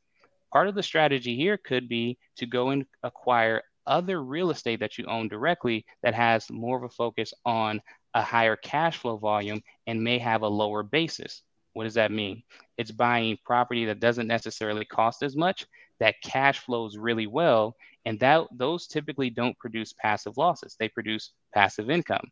Part 0.53 0.69
of 0.69 0.75
the 0.75 0.83
strategy 0.83 1.37
here 1.37 1.59
could 1.59 1.89
be 1.89 2.19
to 2.39 2.47
go 2.47 2.71
and 2.71 2.87
acquire 3.03 3.63
other 3.89 4.23
real 4.23 4.51
estate 4.51 4.81
that 4.81 4.99
you 4.99 5.05
own 5.07 5.29
directly 5.29 5.85
that 6.03 6.15
has 6.15 6.51
more 6.51 6.77
of 6.77 6.85
a 6.85 6.89
focus 6.89 7.33
on 7.45 7.81
a 8.15 8.23
higher 8.23 8.57
cash 8.57 8.99
flow 8.99 9.17
volume 9.17 9.61
and 9.87 10.03
may 10.03 10.19
have 10.19 10.43
a 10.43 10.49
lower 10.49 10.83
basis. 10.83 11.43
What 11.73 11.85
does 11.85 11.95
that 11.95 12.13
mean? 12.13 12.43
It's 12.77 12.91
buying 12.91 13.39
property 13.45 13.85
that 13.87 14.01
doesn't 14.01 14.27
necessarily 14.27 14.85
cost 14.85 15.23
as 15.23 15.37
much, 15.37 15.67
that 16.01 16.17
cash 16.23 16.61
flows 16.61 16.97
really 16.97 17.27
well, 17.27 17.77
and 18.05 18.19
that 18.21 18.47
those 18.53 18.87
typically 18.87 19.31
don't 19.31 19.59
produce 19.59 19.93
passive 19.93 20.37
losses. 20.37 20.77
They 20.79 20.89
produce 20.89 21.33
passive 21.55 21.91
income. 21.91 22.27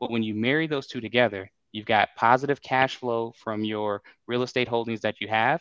But 0.00 0.10
when 0.10 0.22
you 0.22 0.34
marry 0.34 0.66
those 0.66 0.86
two 0.86 1.00
together, 1.00 1.50
you've 1.72 1.86
got 1.86 2.08
positive 2.16 2.62
cash 2.62 2.96
flow 2.96 3.32
from 3.36 3.64
your 3.64 4.02
real 4.26 4.42
estate 4.42 4.68
holdings 4.68 5.02
that 5.02 5.20
you 5.20 5.28
have, 5.28 5.60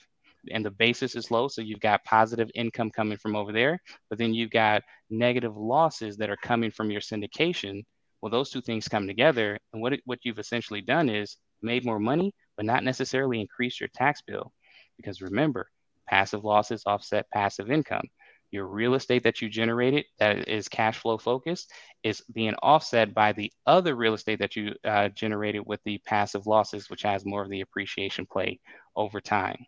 and 0.51 0.65
the 0.65 0.71
basis 0.71 1.15
is 1.15 1.31
low. 1.31 1.47
So 1.47 1.61
you've 1.61 1.79
got 1.79 2.03
positive 2.03 2.49
income 2.55 2.89
coming 2.91 3.17
from 3.17 3.35
over 3.35 3.51
there, 3.51 3.81
but 4.09 4.17
then 4.17 4.33
you've 4.33 4.51
got 4.51 4.83
negative 5.09 5.55
losses 5.57 6.17
that 6.17 6.29
are 6.29 6.37
coming 6.37 6.71
from 6.71 6.91
your 6.91 7.01
syndication. 7.01 7.83
Well, 8.21 8.31
those 8.31 8.49
two 8.49 8.61
things 8.61 8.87
come 8.87 9.07
together. 9.07 9.57
And 9.73 9.81
what, 9.81 9.93
what 10.05 10.19
you've 10.23 10.39
essentially 10.39 10.81
done 10.81 11.09
is 11.09 11.37
made 11.61 11.85
more 11.85 11.99
money, 11.99 12.33
but 12.55 12.65
not 12.65 12.83
necessarily 12.83 13.39
increase 13.39 13.79
your 13.79 13.89
tax 13.93 14.21
bill. 14.21 14.51
Because 14.97 15.21
remember, 15.21 15.69
passive 16.07 16.43
losses 16.43 16.83
offset 16.85 17.29
passive 17.31 17.71
income. 17.71 18.07
Your 18.51 18.65
real 18.65 18.95
estate 18.95 19.23
that 19.23 19.41
you 19.41 19.49
generated 19.49 20.05
that 20.17 20.47
is 20.47 20.67
cash 20.67 20.97
flow 20.97 21.19
focused 21.19 21.71
is 22.03 22.23
being 22.33 22.55
offset 22.63 23.13
by 23.13 23.31
the 23.31 23.51
other 23.67 23.95
real 23.95 24.15
estate 24.15 24.39
that 24.39 24.55
you 24.55 24.73
uh, 24.83 25.09
generated 25.09 25.61
with 25.67 25.79
the 25.85 25.99
passive 26.05 26.47
losses, 26.47 26.89
which 26.89 27.03
has 27.03 27.25
more 27.25 27.43
of 27.43 27.49
the 27.49 27.61
appreciation 27.61 28.25
play 28.25 28.59
over 28.95 29.21
time. 29.21 29.65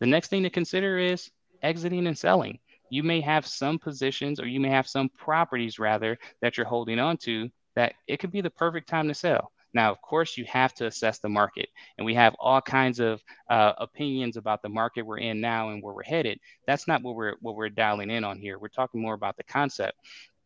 The 0.00 0.06
next 0.06 0.28
thing 0.28 0.42
to 0.42 0.50
consider 0.50 0.98
is 0.98 1.30
exiting 1.62 2.06
and 2.06 2.16
selling. 2.16 2.58
You 2.90 3.02
may 3.02 3.20
have 3.20 3.46
some 3.46 3.78
positions 3.78 4.40
or 4.40 4.46
you 4.46 4.58
may 4.58 4.70
have 4.70 4.88
some 4.88 5.08
properties 5.10 5.78
rather 5.78 6.18
that 6.42 6.56
you're 6.56 6.66
holding 6.66 6.98
on 6.98 7.16
to 7.18 7.48
that 7.76 7.94
it 8.08 8.18
could 8.18 8.32
be 8.32 8.40
the 8.40 8.50
perfect 8.50 8.88
time 8.88 9.08
to 9.08 9.14
sell. 9.14 9.52
Now, 9.72 9.92
of 9.92 10.02
course, 10.02 10.36
you 10.36 10.44
have 10.46 10.74
to 10.74 10.86
assess 10.86 11.20
the 11.20 11.28
market, 11.28 11.68
and 11.96 12.04
we 12.04 12.14
have 12.14 12.34
all 12.40 12.60
kinds 12.60 12.98
of 12.98 13.22
uh, 13.48 13.74
opinions 13.78 14.36
about 14.36 14.62
the 14.62 14.68
market 14.68 15.02
we're 15.02 15.18
in 15.18 15.40
now 15.40 15.70
and 15.70 15.80
where 15.80 15.94
we're 15.94 16.02
headed. 16.02 16.40
That's 16.66 16.88
not 16.88 17.02
what 17.02 17.14
we're 17.14 17.34
what 17.40 17.54
we're 17.54 17.68
dialing 17.68 18.10
in 18.10 18.24
on 18.24 18.38
here. 18.38 18.58
We're 18.58 18.68
talking 18.68 19.00
more 19.00 19.14
about 19.14 19.36
the 19.36 19.44
concept. 19.44 19.96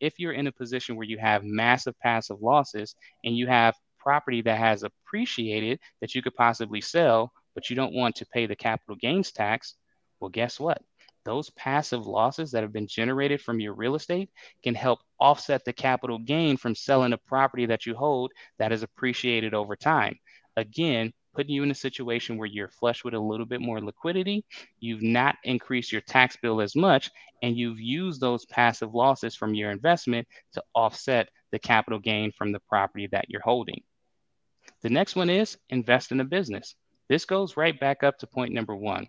If 0.01 0.19
you're 0.19 0.33
in 0.33 0.47
a 0.47 0.53
position 0.53 0.97
where 0.97 1.07
you 1.07 1.17
have 1.19 1.43
massive 1.43 1.99
passive 2.01 2.43
losses 2.43 2.95
and 3.25 3.35
you 3.35 3.47
have 3.47 3.75
property 3.99 4.43
that 4.43 4.59
has 4.59 4.83
appreciated 4.83 5.81
that 6.03 6.15
you 6.15 6.21
could 6.21 6.35
possibly 6.35 6.83
sell, 6.83 7.33
but 7.55 7.71
you 7.71 7.77
don't 7.77 7.95
want 7.95 8.17
to 8.17 8.27
pay 8.27 8.47
the 8.47 8.57
capital 8.57 8.97
gains 8.97 9.33
tax, 9.33 9.75
well, 10.21 10.31
guess 10.31 10.61
what? 10.61 10.83
those 11.25 11.51
passive 11.51 12.07
losses 12.07 12.51
that 12.53 12.63
have 12.63 12.73
been 12.73 12.87
generated 12.87 13.41
from 13.41 13.61
your 13.61 13.75
real 13.75 13.95
estate 13.95 14.31
can 14.63 14.75
help 14.75 15.01
offset 15.19 15.65
the 15.65 15.73
capital 15.73 16.19
gain 16.19 16.57
from 16.57 16.75
selling 16.75 17.13
a 17.13 17.19
property 17.19 17.67
that 17.67 17.87
you 17.87 17.95
hold 17.95 18.31
that 18.59 18.73
is 18.73 18.83
appreciated 18.83 19.55
over 19.55 19.75
time. 19.75 20.19
Again, 20.57 21.13
putting 21.35 21.55
you 21.55 21.63
in 21.63 21.71
a 21.71 21.75
situation 21.75 22.37
where 22.37 22.47
you're 22.47 22.69
flush 22.69 23.03
with 23.03 23.15
a 23.15 23.19
little 23.19 23.47
bit 23.47 23.61
more 23.61 23.81
liquidity, 23.81 24.45
you've 24.79 25.03
not 25.03 25.37
increased 25.45 25.91
your 25.91 26.03
tax 26.03 26.37
bill 26.37 26.61
as 26.61 26.77
much, 26.77 27.11
and 27.43 27.57
you've 27.57 27.81
used 27.81 28.21
those 28.21 28.45
passive 28.47 28.95
losses 28.95 29.35
from 29.35 29.55
your 29.55 29.71
investment 29.71 30.29
to 30.53 30.63
offset 30.75 31.29
the 31.51 31.59
capital 31.59 31.99
gain 31.99 32.31
from 32.33 32.53
the 32.53 32.61
property 32.69 33.09
that 33.11 33.29
you're 33.29 33.41
holding. 33.41 33.83
The 34.83 34.91
next 34.91 35.17
one 35.17 35.31
is 35.31 35.57
invest 35.71 36.13
in 36.13 36.21
a 36.21 36.25
business. 36.25 36.77
This 37.09 37.25
goes 37.25 37.57
right 37.57 37.79
back 37.79 38.03
up 38.03 38.19
to 38.19 38.27
point 38.27 38.53
number 38.53 38.75
one. 38.75 39.09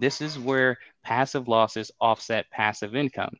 This 0.00 0.20
is 0.20 0.38
where 0.38 0.78
passive 1.04 1.48
losses 1.48 1.90
offset 2.00 2.50
passive 2.50 2.94
income. 2.94 3.36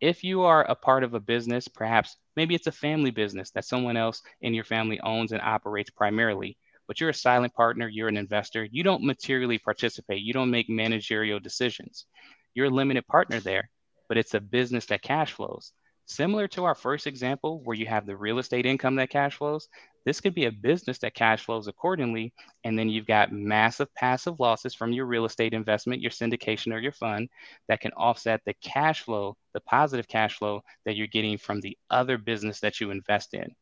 If 0.00 0.22
you 0.22 0.42
are 0.42 0.62
a 0.64 0.74
part 0.74 1.04
of 1.04 1.14
a 1.14 1.20
business, 1.20 1.68
perhaps 1.68 2.16
maybe 2.36 2.54
it's 2.54 2.66
a 2.66 2.72
family 2.72 3.10
business 3.10 3.50
that 3.52 3.64
someone 3.64 3.96
else 3.96 4.22
in 4.42 4.52
your 4.52 4.64
family 4.64 5.00
owns 5.00 5.32
and 5.32 5.40
operates 5.40 5.90
primarily, 5.90 6.56
but 6.86 7.00
you're 7.00 7.10
a 7.10 7.14
silent 7.14 7.54
partner, 7.54 7.88
you're 7.88 8.08
an 8.08 8.16
investor, 8.16 8.64
you 8.70 8.82
don't 8.82 9.02
materially 9.02 9.58
participate, 9.58 10.22
you 10.22 10.32
don't 10.32 10.50
make 10.50 10.68
managerial 10.68 11.40
decisions. 11.40 12.06
You're 12.54 12.66
a 12.66 12.70
limited 12.70 13.06
partner 13.06 13.40
there, 13.40 13.70
but 14.08 14.18
it's 14.18 14.34
a 14.34 14.40
business 14.40 14.86
that 14.86 15.02
cash 15.02 15.32
flows. 15.32 15.72
Similar 16.08 16.46
to 16.48 16.64
our 16.64 16.76
first 16.76 17.08
example, 17.08 17.60
where 17.64 17.76
you 17.76 17.86
have 17.86 18.06
the 18.06 18.16
real 18.16 18.38
estate 18.38 18.64
income 18.64 18.94
that 18.94 19.10
cash 19.10 19.36
flows, 19.36 19.68
this 20.04 20.20
could 20.20 20.34
be 20.34 20.44
a 20.44 20.52
business 20.52 20.98
that 20.98 21.14
cash 21.14 21.44
flows 21.44 21.66
accordingly. 21.66 22.32
And 22.62 22.78
then 22.78 22.88
you've 22.88 23.08
got 23.08 23.32
massive 23.32 23.92
passive 23.96 24.38
losses 24.38 24.72
from 24.72 24.92
your 24.92 25.06
real 25.06 25.24
estate 25.24 25.52
investment, 25.52 26.00
your 26.00 26.12
syndication, 26.12 26.72
or 26.72 26.78
your 26.78 26.92
fund 26.92 27.28
that 27.66 27.80
can 27.80 27.90
offset 27.94 28.40
the 28.44 28.54
cash 28.62 29.02
flow, 29.02 29.36
the 29.52 29.60
positive 29.60 30.06
cash 30.06 30.38
flow 30.38 30.62
that 30.84 30.94
you're 30.94 31.08
getting 31.08 31.38
from 31.38 31.60
the 31.60 31.76
other 31.90 32.18
business 32.18 32.60
that 32.60 32.80
you 32.80 32.92
invest 32.92 33.34
in. 33.34 33.52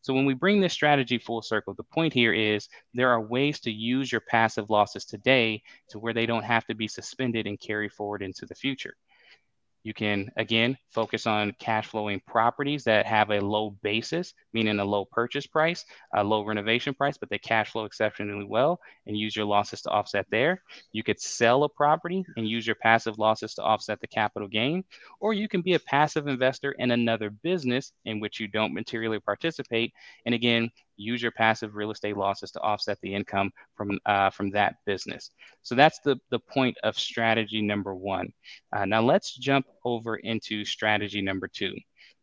So 0.00 0.14
when 0.14 0.24
we 0.24 0.32
bring 0.32 0.62
this 0.62 0.72
strategy 0.72 1.18
full 1.18 1.42
circle, 1.42 1.74
the 1.74 1.84
point 1.84 2.14
here 2.14 2.32
is 2.32 2.70
there 2.94 3.10
are 3.10 3.20
ways 3.20 3.60
to 3.60 3.70
use 3.70 4.10
your 4.10 4.22
passive 4.22 4.70
losses 4.70 5.04
today 5.04 5.62
to 5.90 5.98
where 5.98 6.14
they 6.14 6.24
don't 6.24 6.42
have 6.42 6.64
to 6.66 6.74
be 6.74 6.88
suspended 6.88 7.46
and 7.46 7.60
carry 7.60 7.90
forward 7.90 8.22
into 8.22 8.46
the 8.46 8.54
future. 8.54 8.94
You 9.84 9.94
can, 9.94 10.30
again, 10.36 10.78
focus 10.90 11.26
on 11.26 11.54
cash 11.58 11.86
flowing 11.86 12.20
properties 12.26 12.84
that 12.84 13.06
have 13.06 13.30
a 13.30 13.40
low 13.40 13.70
basis, 13.82 14.32
meaning 14.52 14.78
a 14.78 14.84
low 14.84 15.04
purchase 15.04 15.46
price, 15.46 15.84
a 16.14 16.22
low 16.22 16.44
renovation 16.44 16.94
price, 16.94 17.18
but 17.18 17.28
they 17.30 17.38
cash 17.38 17.70
flow 17.70 17.84
exceptionally 17.84 18.44
well 18.44 18.80
and 19.06 19.16
use 19.16 19.34
your 19.34 19.44
losses 19.44 19.82
to 19.82 19.90
offset 19.90 20.26
there. 20.30 20.62
You 20.92 21.02
could 21.02 21.20
sell 21.20 21.64
a 21.64 21.68
property 21.68 22.24
and 22.36 22.48
use 22.48 22.66
your 22.66 22.76
passive 22.76 23.18
losses 23.18 23.54
to 23.54 23.62
offset 23.62 24.00
the 24.00 24.06
capital 24.06 24.48
gain, 24.48 24.84
or 25.20 25.34
you 25.34 25.48
can 25.48 25.62
be 25.62 25.74
a 25.74 25.80
passive 25.80 26.28
investor 26.28 26.72
in 26.72 26.92
another 26.92 27.30
business 27.30 27.92
in 28.04 28.20
which 28.20 28.38
you 28.38 28.48
don't 28.48 28.74
materially 28.74 29.20
participate. 29.20 29.92
And 30.26 30.34
again, 30.34 30.70
use 31.02 31.22
your 31.22 31.32
passive 31.32 31.74
real 31.74 31.90
estate 31.90 32.16
losses 32.16 32.50
to 32.52 32.60
offset 32.60 32.98
the 33.02 33.14
income 33.14 33.50
from 33.74 33.98
uh, 34.06 34.30
from 34.30 34.50
that 34.50 34.76
business. 34.86 35.30
So 35.62 35.74
that's 35.74 35.98
the 36.00 36.16
the 36.30 36.38
point 36.38 36.76
of 36.82 36.98
strategy 36.98 37.62
number 37.62 37.94
one. 37.94 38.32
Uh, 38.74 38.84
now 38.84 39.02
let's 39.02 39.34
jump 39.34 39.66
over 39.84 40.16
into 40.16 40.64
strategy 40.64 41.20
number 41.20 41.48
two, 41.48 41.74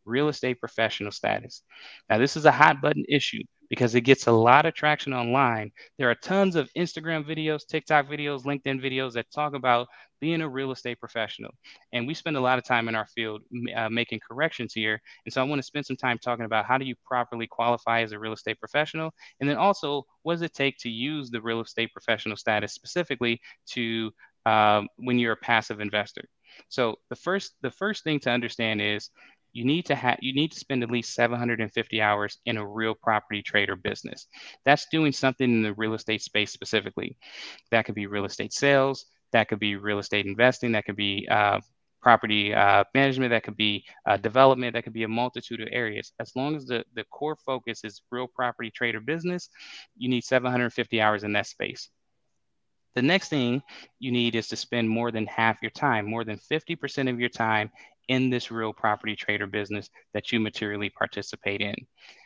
real 0.05 0.29
estate 0.29 0.59
professional 0.59 1.12
status. 1.12 1.63
Now 2.09 2.17
this 2.17 2.36
is 2.38 2.45
a 2.45 2.51
hot 2.51 2.81
button 2.81 3.05
issue 3.07 3.43
because 3.69 3.95
it 3.95 4.01
gets 4.01 4.27
a 4.27 4.31
lot 4.31 4.65
of 4.65 4.73
traction 4.73 5.13
online. 5.13 5.71
There 5.97 6.09
are 6.09 6.15
tons 6.15 6.55
of 6.55 6.69
Instagram 6.77 7.23
videos, 7.23 7.67
TikTok 7.67 8.07
videos, 8.07 8.43
LinkedIn 8.43 8.83
videos 8.83 9.13
that 9.13 9.31
talk 9.31 9.53
about 9.53 9.88
being 10.19 10.41
a 10.41 10.49
real 10.49 10.71
estate 10.71 10.99
professional. 10.99 11.51
And 11.93 12.07
we 12.07 12.13
spend 12.13 12.35
a 12.35 12.41
lot 12.41 12.57
of 12.57 12.65
time 12.65 12.89
in 12.89 12.95
our 12.95 13.07
field 13.07 13.41
uh, 13.75 13.89
making 13.89 14.19
corrections 14.27 14.73
here. 14.73 14.99
And 15.25 15.33
so 15.33 15.41
I 15.41 15.45
want 15.45 15.59
to 15.59 15.65
spend 15.65 15.85
some 15.85 15.95
time 15.95 16.17
talking 16.17 16.45
about 16.45 16.65
how 16.65 16.77
do 16.77 16.85
you 16.85 16.95
properly 17.05 17.47
qualify 17.47 18.01
as 18.01 18.11
a 18.11 18.19
real 18.19 18.33
estate 18.33 18.59
professional? 18.59 19.11
And 19.39 19.49
then 19.49 19.57
also, 19.57 20.05
what 20.23 20.33
does 20.33 20.41
it 20.41 20.53
take 20.53 20.77
to 20.79 20.89
use 20.89 21.29
the 21.29 21.41
real 21.41 21.61
estate 21.61 21.91
professional 21.93 22.35
status 22.35 22.73
specifically 22.73 23.39
to 23.67 24.11
um, 24.45 24.88
when 24.97 25.19
you're 25.19 25.33
a 25.33 25.38
passive 25.38 25.79
investor? 25.79 26.23
So 26.67 26.95
the 27.09 27.15
first 27.15 27.53
the 27.61 27.71
first 27.71 28.03
thing 28.03 28.19
to 28.21 28.31
understand 28.31 28.81
is 28.81 29.09
you 29.53 29.65
need 29.65 29.86
to 29.86 29.96
have 29.96 30.18
you 30.22 30.34
need 30.34 30.51
to 30.51 30.60
spend 30.60 30.84
at 30.84 30.91
least 30.91 31.13
750 31.13 32.01
hours 32.01 32.38
in 32.46 32.58
a 32.58 32.68
real 32.68 32.96
property 32.96 33.41
trade 33.41 33.70
or 33.70 33.75
business. 33.75 34.27
That's 34.65 34.88
doing 34.91 35.12
something 35.12 35.50
in 35.50 35.63
the 35.63 35.74
real 35.74 35.94
estate 35.94 36.22
space 36.22 36.51
specifically. 36.51 37.18
That 37.72 37.86
could 37.86 37.96
be 37.96 38.08
real 38.08 38.25
estate 38.25 38.53
sales 38.53 39.06
that 39.32 39.48
could 39.48 39.60
be 39.60 39.75
real 39.75 40.00
estate 40.00 40.25
investing 40.25 40.72
that 40.72 40.86
could 40.86 40.96
be 40.96 41.27
uh, 41.29 41.60
property 42.01 42.53
uh, 42.53 42.84
management 42.94 43.32
that 43.32 43.44
could 43.44 43.58
be 43.58 43.84
uh, 44.06 44.18
development 44.18 44.74
that 44.74 44.84
could 44.84 44.94
be 44.94 45.03
a 45.03 45.08
multitude 45.08 45.62
of 45.62 45.68
areas. 45.72 46.13
As 46.20 46.36
long 46.36 46.56
as 46.56 46.65
the, 46.65 46.84
the 46.96 47.03
core 47.06 47.36
focus 47.46 47.84
is 47.84 48.01
real 48.10 48.27
property 48.27 48.72
trade 48.72 48.96
or 48.96 49.01
business 49.01 49.50
you 49.98 50.10
need 50.10 50.24
750 50.24 51.01
hours 51.01 51.24
in 51.24 51.34
that 51.34 51.48
space. 51.48 51.89
The 52.96 53.01
next 53.01 53.29
thing 53.29 53.62
you 54.00 54.12
need 54.12 54.36
is 54.36 54.48
to 54.48 54.56
spend 54.56 54.89
more 54.89 55.12
than 55.12 55.27
half 55.27 55.62
your 55.62 55.72
time, 55.72 56.10
more 56.10 56.24
than 56.24 56.39
50% 56.51 57.10
of 57.10 57.20
your 57.20 57.29
time 57.29 57.70
in 58.09 58.29
this 58.29 58.51
real 58.51 58.73
property 58.73 59.15
trade 59.15 59.41
or 59.41 59.47
business 59.47 59.89
that 60.13 60.31
you 60.33 60.41
materially 60.41 60.89
participate 60.89 61.61
in. 61.61 61.75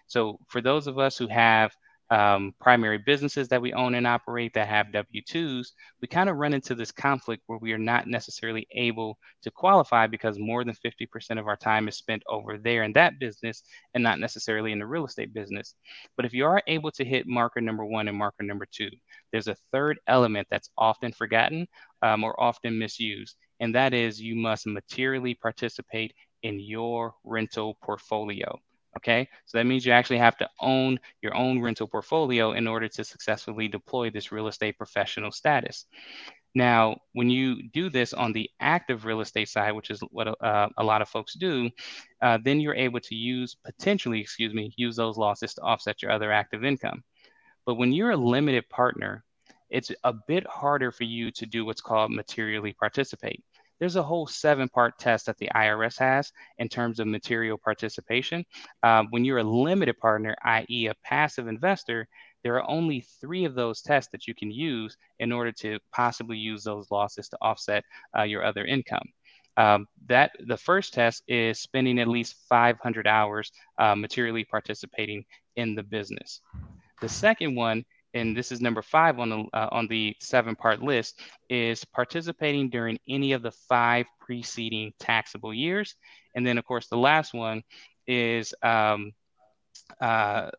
So, 0.08 0.40
for 0.50 0.62
those 0.62 0.88
of 0.88 1.00
us 1.00 1.18
who 1.18 1.28
have 1.28 1.72
um, 2.12 2.54
primary 2.62 3.00
businesses 3.00 3.48
that 3.48 3.62
we 3.62 3.74
own 3.74 3.96
and 3.96 4.06
operate 4.06 4.54
that 4.54 4.68
have 4.68 4.92
W 4.94 5.22
2s, 5.24 5.70
we 6.02 6.08
kind 6.08 6.30
of 6.30 6.38
run 6.38 6.54
into 6.54 6.76
this 6.76 6.92
conflict 6.92 7.44
where 7.48 7.60
we 7.60 7.72
are 7.74 7.80
not 7.80 8.08
necessarily 8.08 8.68
able 8.76 9.18
to 9.42 9.52
qualify 9.52 10.08
because 10.08 10.38
more 10.38 10.64
than 10.64 10.76
50% 10.76 11.40
of 11.40 11.48
our 11.48 11.58
time 11.58 11.88
is 11.88 11.98
spent 11.98 12.22
over 12.30 12.58
there 12.60 12.84
in 12.84 12.94
that 12.94 13.20
business 13.20 13.64
and 13.96 14.04
not 14.04 14.20
necessarily 14.20 14.72
in 14.72 14.80
the 14.80 14.86
real 14.86 15.06
estate 15.06 15.34
business. 15.34 15.76
But 16.16 16.26
if 16.26 16.34
you 16.34 16.46
are 16.46 16.62
able 16.68 16.92
to 16.92 17.06
hit 17.06 17.28
marker 17.28 17.62
number 17.62 17.86
one 17.86 18.08
and 18.08 18.18
marker 18.18 18.44
number 18.44 18.68
two, 18.72 18.92
there's 19.32 19.48
a 19.48 19.58
third 19.72 20.00
element 20.08 20.48
that's 20.52 20.70
often 20.78 21.14
forgotten 21.14 21.68
um, 22.04 22.24
or 22.24 22.40
often 22.40 22.78
misused, 22.78 23.36
and 23.60 23.76
that 23.76 23.94
is 23.94 24.22
you 24.22 24.36
must 24.36 24.68
materially 24.68 25.34
participate 25.34 26.14
in 26.42 26.60
your 26.60 27.14
rental 27.24 27.78
portfolio. 27.82 28.60
Okay, 28.96 29.28
so 29.46 29.58
that 29.58 29.66
means 29.66 29.86
you 29.86 29.92
actually 29.92 30.20
have 30.20 30.38
to 30.38 30.50
own 30.62 31.00
your 31.22 31.36
own 31.36 31.60
rental 31.60 31.88
portfolio 31.88 32.52
in 32.52 32.68
order 32.68 32.88
to 32.88 33.04
successfully 33.04 33.68
deploy 33.68 34.12
this 34.12 34.32
real 34.32 34.48
estate 34.48 34.78
professional 34.78 35.32
status. 35.32 35.88
Now, 36.56 36.98
when 37.14 37.30
you 37.32 37.70
do 37.70 37.90
this 37.90 38.14
on 38.14 38.32
the 38.32 38.50
active 38.60 39.06
real 39.06 39.22
estate 39.22 39.50
side, 39.50 39.72
which 39.72 39.90
is 39.90 40.00
what 40.12 40.28
uh, 40.44 40.70
a 40.78 40.84
lot 40.84 41.02
of 41.02 41.10
folks 41.10 41.34
do, 41.34 41.72
uh, 42.22 42.38
then 42.44 42.60
you're 42.60 42.76
able 42.76 43.00
to 43.00 43.16
use 43.16 43.56
potentially, 43.66 44.22
excuse 44.22 44.54
me, 44.54 44.72
use 44.78 44.96
those 44.96 45.18
losses 45.18 45.56
to 45.56 45.62
offset 45.62 46.04
your 46.04 46.12
other 46.12 46.32
active 46.32 46.64
income. 46.64 47.04
But 47.66 47.76
when 47.76 47.92
you're 47.92 48.12
a 48.12 48.18
limited 48.18 48.70
partner, 48.70 49.24
it's 49.74 49.92
a 50.04 50.14
bit 50.14 50.48
harder 50.48 50.92
for 50.92 51.04
you 51.04 51.32
to 51.32 51.46
do 51.46 51.66
what's 51.66 51.82
called 51.82 52.12
materially 52.12 52.74
participate 52.74 53.44
there's 53.84 53.98
a 53.98 54.04
whole 54.04 54.26
seven 54.26 54.70
part 54.70 54.98
test 54.98 55.26
that 55.26 55.38
the 55.40 55.50
IRS 55.54 56.00
has 56.00 56.32
in 56.58 56.70
terms 56.70 57.02
of 57.02 57.08
material 57.08 57.58
participation. 57.58 58.46
Um, 58.82 59.08
when 59.10 59.26
you're 59.26 59.40
a 59.40 59.44
limited 59.44 59.98
partner, 59.98 60.38
i.e., 60.46 60.88
a 60.88 60.94
passive 61.04 61.50
investor, 61.50 62.08
there 62.44 62.56
are 62.56 62.70
only 62.70 63.02
three 63.20 63.44
of 63.44 63.56
those 63.56 63.82
tests 63.82 64.10
that 64.14 64.26
you 64.26 64.36
can 64.36 64.52
use 64.52 64.96
in 65.20 65.34
order 65.34 65.52
to 65.52 65.80
possibly 65.92 66.38
use 66.38 66.64
those 66.64 66.92
losses 66.92 67.28
to 67.28 67.38
offset 67.42 67.84
uh, 68.18 68.24
your 68.24 68.46
other 68.46 68.64
income. 68.64 69.08
Um, 69.58 69.88
that 70.08 70.32
the 70.48 70.56
first 70.56 70.94
test 70.94 71.24
is 71.28 71.60
spending 71.60 72.00
at 72.00 72.08
least 72.08 72.38
500 72.48 73.06
hours 73.06 73.52
uh, 73.78 73.96
materially 73.96 74.46
participating 74.46 75.26
in 75.58 75.76
the 75.76 75.84
business. 75.84 76.40
The 77.02 77.10
second 77.10 77.56
one 77.56 77.84
and 78.14 78.36
this 78.36 78.52
is 78.52 78.62
number 78.62 78.82
five 78.82 79.20
on 79.20 79.30
the 79.30 79.46
uh, 79.54 79.70
on 79.72 79.88
the 79.88 80.16
seven 80.20 80.56
part 80.56 80.82
list 80.82 81.20
is 81.50 81.84
participating 81.86 82.70
during 82.70 82.98
any 83.08 83.34
of 83.34 83.42
the 83.42 83.52
five 83.52 84.06
preceding 84.20 84.92
taxable 85.00 85.54
years 85.54 85.96
and 86.36 86.46
then 86.46 86.58
of 86.58 86.66
course 86.66 86.88
the 86.88 86.98
last 86.98 87.34
one 87.34 87.62
is 88.08 88.54
um, 88.64 89.12
uh, 90.02 90.50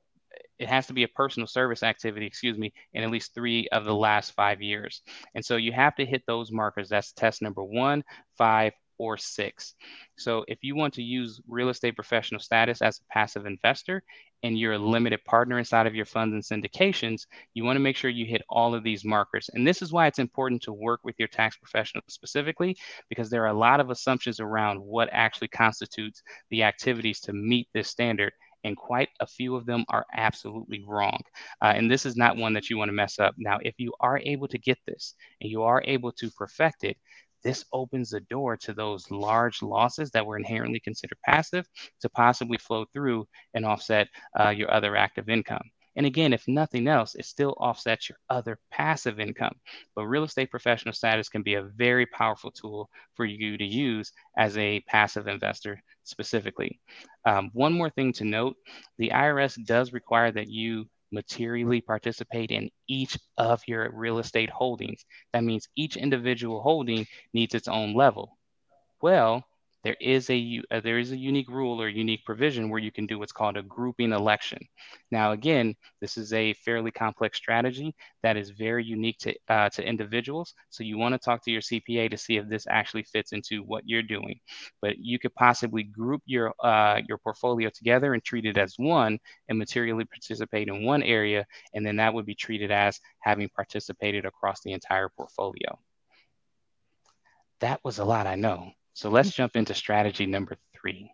it 0.58 0.68
has 0.68 0.87
to 0.87 0.92
be 0.92 1.02
a 1.02 1.08
personal 1.08 1.46
service 1.46 1.82
activity, 1.82 2.26
excuse 2.26 2.56
me, 2.56 2.73
in 2.92 3.02
at 3.02 3.11
least 3.11 3.34
three 3.34 3.68
of 3.68 3.84
the 3.84 3.94
last 3.94 4.32
five 4.32 4.62
years. 4.62 5.02
And 5.34 5.44
so 5.44 5.56
you 5.56 5.73
have 5.73 5.96
to 5.96 6.06
hit 6.06 6.23
those 6.26 6.52
markers. 6.52 6.88
That's 6.88 7.12
test 7.12 7.42
number 7.42 7.64
one, 7.64 8.04
five, 8.38 8.73
or 8.98 9.16
six. 9.16 9.74
So 10.16 10.44
if 10.48 10.58
you 10.62 10.76
want 10.76 10.94
to 10.94 11.02
use 11.02 11.40
real 11.48 11.68
estate 11.68 11.96
professional 11.96 12.40
status 12.40 12.82
as 12.82 12.98
a 12.98 13.12
passive 13.12 13.46
investor 13.46 14.02
and 14.42 14.58
you're 14.58 14.74
a 14.74 14.78
limited 14.78 15.24
partner 15.24 15.58
inside 15.58 15.86
of 15.86 15.94
your 15.94 16.04
funds 16.04 16.50
and 16.50 16.64
syndications, 16.64 17.26
you 17.54 17.64
want 17.64 17.76
to 17.76 17.80
make 17.80 17.96
sure 17.96 18.10
you 18.10 18.26
hit 18.26 18.42
all 18.48 18.74
of 18.74 18.84
these 18.84 19.04
markers. 19.04 19.50
And 19.54 19.66
this 19.66 19.82
is 19.82 19.92
why 19.92 20.06
it's 20.06 20.18
important 20.18 20.62
to 20.62 20.72
work 20.72 21.00
with 21.02 21.16
your 21.18 21.28
tax 21.28 21.56
professional 21.56 22.02
specifically, 22.08 22.76
because 23.08 23.30
there 23.30 23.42
are 23.42 23.48
a 23.48 23.58
lot 23.58 23.80
of 23.80 23.90
assumptions 23.90 24.40
around 24.40 24.78
what 24.80 25.08
actually 25.12 25.48
constitutes 25.48 26.22
the 26.50 26.62
activities 26.62 27.20
to 27.20 27.32
meet 27.32 27.68
this 27.72 27.88
standard 27.88 28.32
and 28.64 28.76
quite 28.76 29.10
a 29.20 29.26
few 29.26 29.54
of 29.54 29.66
them 29.66 29.84
are 29.88 30.06
absolutely 30.16 30.82
wrong. 30.86 31.20
Uh, 31.62 31.72
and 31.76 31.90
this 31.90 32.06
is 32.06 32.16
not 32.16 32.36
one 32.36 32.54
that 32.54 32.70
you 32.70 32.78
want 32.78 32.88
to 32.88 32.94
mess 32.94 33.18
up. 33.18 33.34
Now, 33.38 33.58
if 33.62 33.74
you 33.78 33.92
are 34.00 34.18
able 34.18 34.48
to 34.48 34.58
get 34.58 34.78
this 34.86 35.14
and 35.40 35.50
you 35.50 35.62
are 35.62 35.82
able 35.84 36.12
to 36.12 36.30
perfect 36.30 36.84
it, 36.84 36.96
this 37.44 37.64
opens 37.72 38.10
the 38.10 38.20
door 38.20 38.56
to 38.56 38.72
those 38.72 39.10
large 39.10 39.62
losses 39.62 40.10
that 40.12 40.26
were 40.26 40.36
inherently 40.36 40.80
considered 40.80 41.18
passive 41.24 41.66
to 42.00 42.08
possibly 42.10 42.58
flow 42.58 42.86
through 42.92 43.26
and 43.54 43.64
offset 43.64 44.08
uh, 44.40 44.48
your 44.50 44.72
other 44.72 44.96
active 44.96 45.28
income. 45.28 45.70
And 45.96 46.06
again, 46.06 46.32
if 46.32 46.48
nothing 46.48 46.88
else, 46.88 47.14
it 47.14 47.24
still 47.24 47.54
offsets 47.60 48.08
your 48.08 48.18
other 48.28 48.58
passive 48.72 49.20
income. 49.20 49.54
But 49.94 50.06
real 50.06 50.24
estate 50.24 50.50
professional 50.50 50.92
status 50.92 51.28
can 51.28 51.42
be 51.42 51.54
a 51.54 51.62
very 51.76 52.06
powerful 52.06 52.50
tool 52.50 52.90
for 53.14 53.24
you 53.24 53.56
to 53.56 53.64
use 53.64 54.12
as 54.36 54.58
a 54.58 54.80
passive 54.88 55.28
investor 55.28 55.80
specifically. 56.02 56.80
Um, 57.26 57.50
one 57.52 57.72
more 57.72 57.90
thing 57.90 58.12
to 58.14 58.24
note 58.24 58.56
the 58.98 59.10
IRS 59.10 59.64
does 59.66 59.92
require 59.92 60.32
that 60.32 60.48
you 60.48 60.86
materially 61.14 61.80
participate 61.80 62.50
in 62.50 62.71
each 62.88 63.18
of 63.38 63.62
your 63.66 63.90
real 63.92 64.18
estate 64.18 64.50
holdings. 64.50 65.04
That 65.33 65.44
means 65.44 65.68
each 65.76 65.97
individual 65.97 66.61
holding 66.62 67.06
needs 67.33 67.54
its 67.54 67.68
own 67.68 67.94
level. 67.94 68.37
Well, 69.00 69.44
there 69.84 69.96
is 70.00 70.30
a 70.30 70.62
uh, 70.70 70.80
there 70.80 70.98
is 70.98 71.12
a 71.12 71.16
unique 71.16 71.50
rule 71.50 71.80
or 71.80 71.88
unique 71.88 72.24
provision 72.24 72.70
where 72.70 72.80
you 72.80 72.90
can 72.90 73.06
do 73.06 73.18
what's 73.18 73.32
called 73.32 73.58
a 73.58 73.62
grouping 73.62 74.12
election. 74.12 74.58
Now, 75.10 75.32
again, 75.32 75.76
this 76.00 76.16
is 76.16 76.32
a 76.32 76.54
fairly 76.54 76.90
complex 76.90 77.36
strategy 77.36 77.94
that 78.22 78.38
is 78.38 78.50
very 78.50 78.82
unique 78.82 79.18
to 79.18 79.34
uh, 79.48 79.68
to 79.70 79.86
individuals. 79.86 80.54
So 80.70 80.82
you 80.84 80.96
want 80.96 81.12
to 81.12 81.18
talk 81.18 81.44
to 81.44 81.50
your 81.50 81.60
CPA 81.60 82.10
to 82.10 82.16
see 82.16 82.38
if 82.38 82.48
this 82.48 82.66
actually 82.68 83.02
fits 83.02 83.32
into 83.32 83.62
what 83.62 83.84
you're 83.86 84.02
doing. 84.02 84.40
But 84.80 84.96
you 84.98 85.18
could 85.18 85.34
possibly 85.34 85.82
group 85.82 86.22
your 86.24 86.54
uh, 86.64 87.02
your 87.06 87.18
portfolio 87.18 87.68
together 87.68 88.14
and 88.14 88.24
treat 88.24 88.46
it 88.46 88.56
as 88.56 88.74
one, 88.78 89.18
and 89.48 89.58
materially 89.58 90.06
participate 90.06 90.68
in 90.68 90.84
one 90.84 91.02
area, 91.02 91.44
and 91.74 91.86
then 91.86 91.96
that 91.96 92.14
would 92.14 92.26
be 92.26 92.34
treated 92.34 92.70
as 92.70 92.98
having 93.20 93.50
participated 93.50 94.24
across 94.24 94.62
the 94.62 94.72
entire 94.72 95.10
portfolio. 95.10 95.78
That 97.60 97.80
was 97.84 97.98
a 97.98 98.04
lot, 98.04 98.26
I 98.26 98.34
know. 98.34 98.72
So 98.94 99.10
let's 99.10 99.32
jump 99.32 99.56
into 99.56 99.74
strategy 99.74 100.24
number 100.24 100.56
three. 100.80 101.10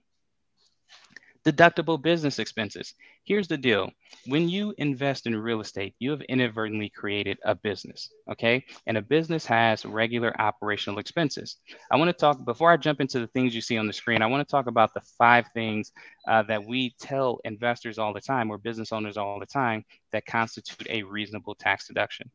Deductible 1.46 2.00
business 2.00 2.38
expenses. 2.38 2.92
Here's 3.24 3.48
the 3.48 3.56
deal. 3.56 3.90
When 4.26 4.50
you 4.50 4.74
invest 4.76 5.26
in 5.26 5.34
real 5.34 5.62
estate, 5.62 5.94
you 5.98 6.10
have 6.10 6.20
inadvertently 6.22 6.90
created 6.90 7.38
a 7.42 7.54
business, 7.54 8.10
okay? 8.30 8.62
And 8.86 8.98
a 8.98 9.02
business 9.02 9.46
has 9.46 9.86
regular 9.86 10.38
operational 10.38 10.98
expenses. 10.98 11.56
I 11.90 11.96
want 11.96 12.10
to 12.10 12.12
talk, 12.12 12.44
before 12.44 12.70
I 12.70 12.76
jump 12.76 13.00
into 13.00 13.20
the 13.20 13.26
things 13.28 13.54
you 13.54 13.62
see 13.62 13.78
on 13.78 13.86
the 13.86 13.94
screen, 13.94 14.20
I 14.20 14.26
want 14.26 14.46
to 14.46 14.50
talk 14.50 14.66
about 14.66 14.92
the 14.92 15.00
five 15.16 15.46
things 15.54 15.92
uh, 16.28 16.42
that 16.42 16.66
we 16.66 16.94
tell 17.00 17.40
investors 17.44 17.98
all 17.98 18.12
the 18.12 18.20
time 18.20 18.50
or 18.50 18.58
business 18.58 18.92
owners 18.92 19.16
all 19.16 19.40
the 19.40 19.46
time 19.46 19.86
that 20.12 20.26
constitute 20.26 20.86
a 20.90 21.04
reasonable 21.04 21.54
tax 21.54 21.86
deduction. 21.86 22.30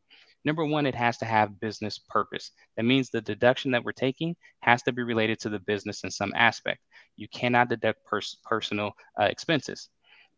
Number 0.46 0.64
one, 0.64 0.86
it 0.86 0.94
has 0.94 1.18
to 1.18 1.24
have 1.24 1.58
business 1.58 1.98
purpose. 1.98 2.52
That 2.76 2.84
means 2.84 3.10
the 3.10 3.20
deduction 3.20 3.72
that 3.72 3.82
we're 3.82 3.90
taking 3.90 4.36
has 4.60 4.80
to 4.84 4.92
be 4.92 5.02
related 5.02 5.40
to 5.40 5.48
the 5.48 5.58
business 5.58 6.04
in 6.04 6.10
some 6.12 6.32
aspect. 6.36 6.78
You 7.16 7.26
cannot 7.26 7.68
deduct 7.68 8.04
pers- 8.04 8.38
personal 8.44 8.92
uh, 9.20 9.24
expenses. 9.24 9.88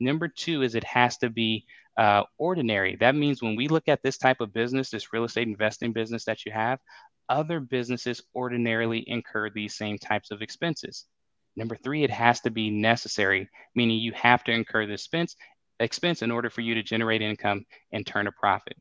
Number 0.00 0.26
two 0.26 0.62
is 0.62 0.74
it 0.74 0.84
has 0.84 1.18
to 1.18 1.28
be 1.28 1.66
uh, 1.98 2.22
ordinary. 2.38 2.96
That 2.96 3.16
means 3.16 3.42
when 3.42 3.54
we 3.54 3.68
look 3.68 3.86
at 3.86 4.02
this 4.02 4.16
type 4.16 4.40
of 4.40 4.54
business, 4.54 4.88
this 4.88 5.12
real 5.12 5.24
estate 5.24 5.46
investing 5.46 5.92
business 5.92 6.24
that 6.24 6.46
you 6.46 6.52
have, 6.52 6.78
other 7.28 7.60
businesses 7.60 8.22
ordinarily 8.34 9.04
incur 9.06 9.50
these 9.50 9.76
same 9.76 9.98
types 9.98 10.30
of 10.30 10.40
expenses. 10.40 11.04
Number 11.54 11.76
three, 11.76 12.02
it 12.02 12.10
has 12.10 12.40
to 12.42 12.50
be 12.50 12.70
necessary, 12.70 13.50
meaning 13.74 13.98
you 13.98 14.12
have 14.12 14.42
to 14.44 14.52
incur 14.52 14.86
the 14.86 14.94
expense, 14.94 15.36
expense 15.80 16.22
in 16.22 16.30
order 16.30 16.48
for 16.48 16.62
you 16.62 16.74
to 16.76 16.82
generate 16.82 17.20
income 17.20 17.66
and 17.92 18.06
turn 18.06 18.26
a 18.26 18.32
profit. 18.32 18.78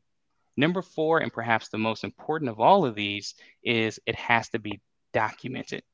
Number 0.58 0.82
four, 0.82 1.20
and 1.20 1.32
perhaps 1.32 1.68
the 1.68 1.78
most 1.78 2.02
important 2.02 2.50
of 2.50 2.58
all 2.58 2.84
of 2.84 2.96
these, 2.96 3.36
is 3.62 4.00
it 4.06 4.16
has 4.16 4.48
to 4.48 4.58
be 4.58 4.80
documented. 5.12 5.84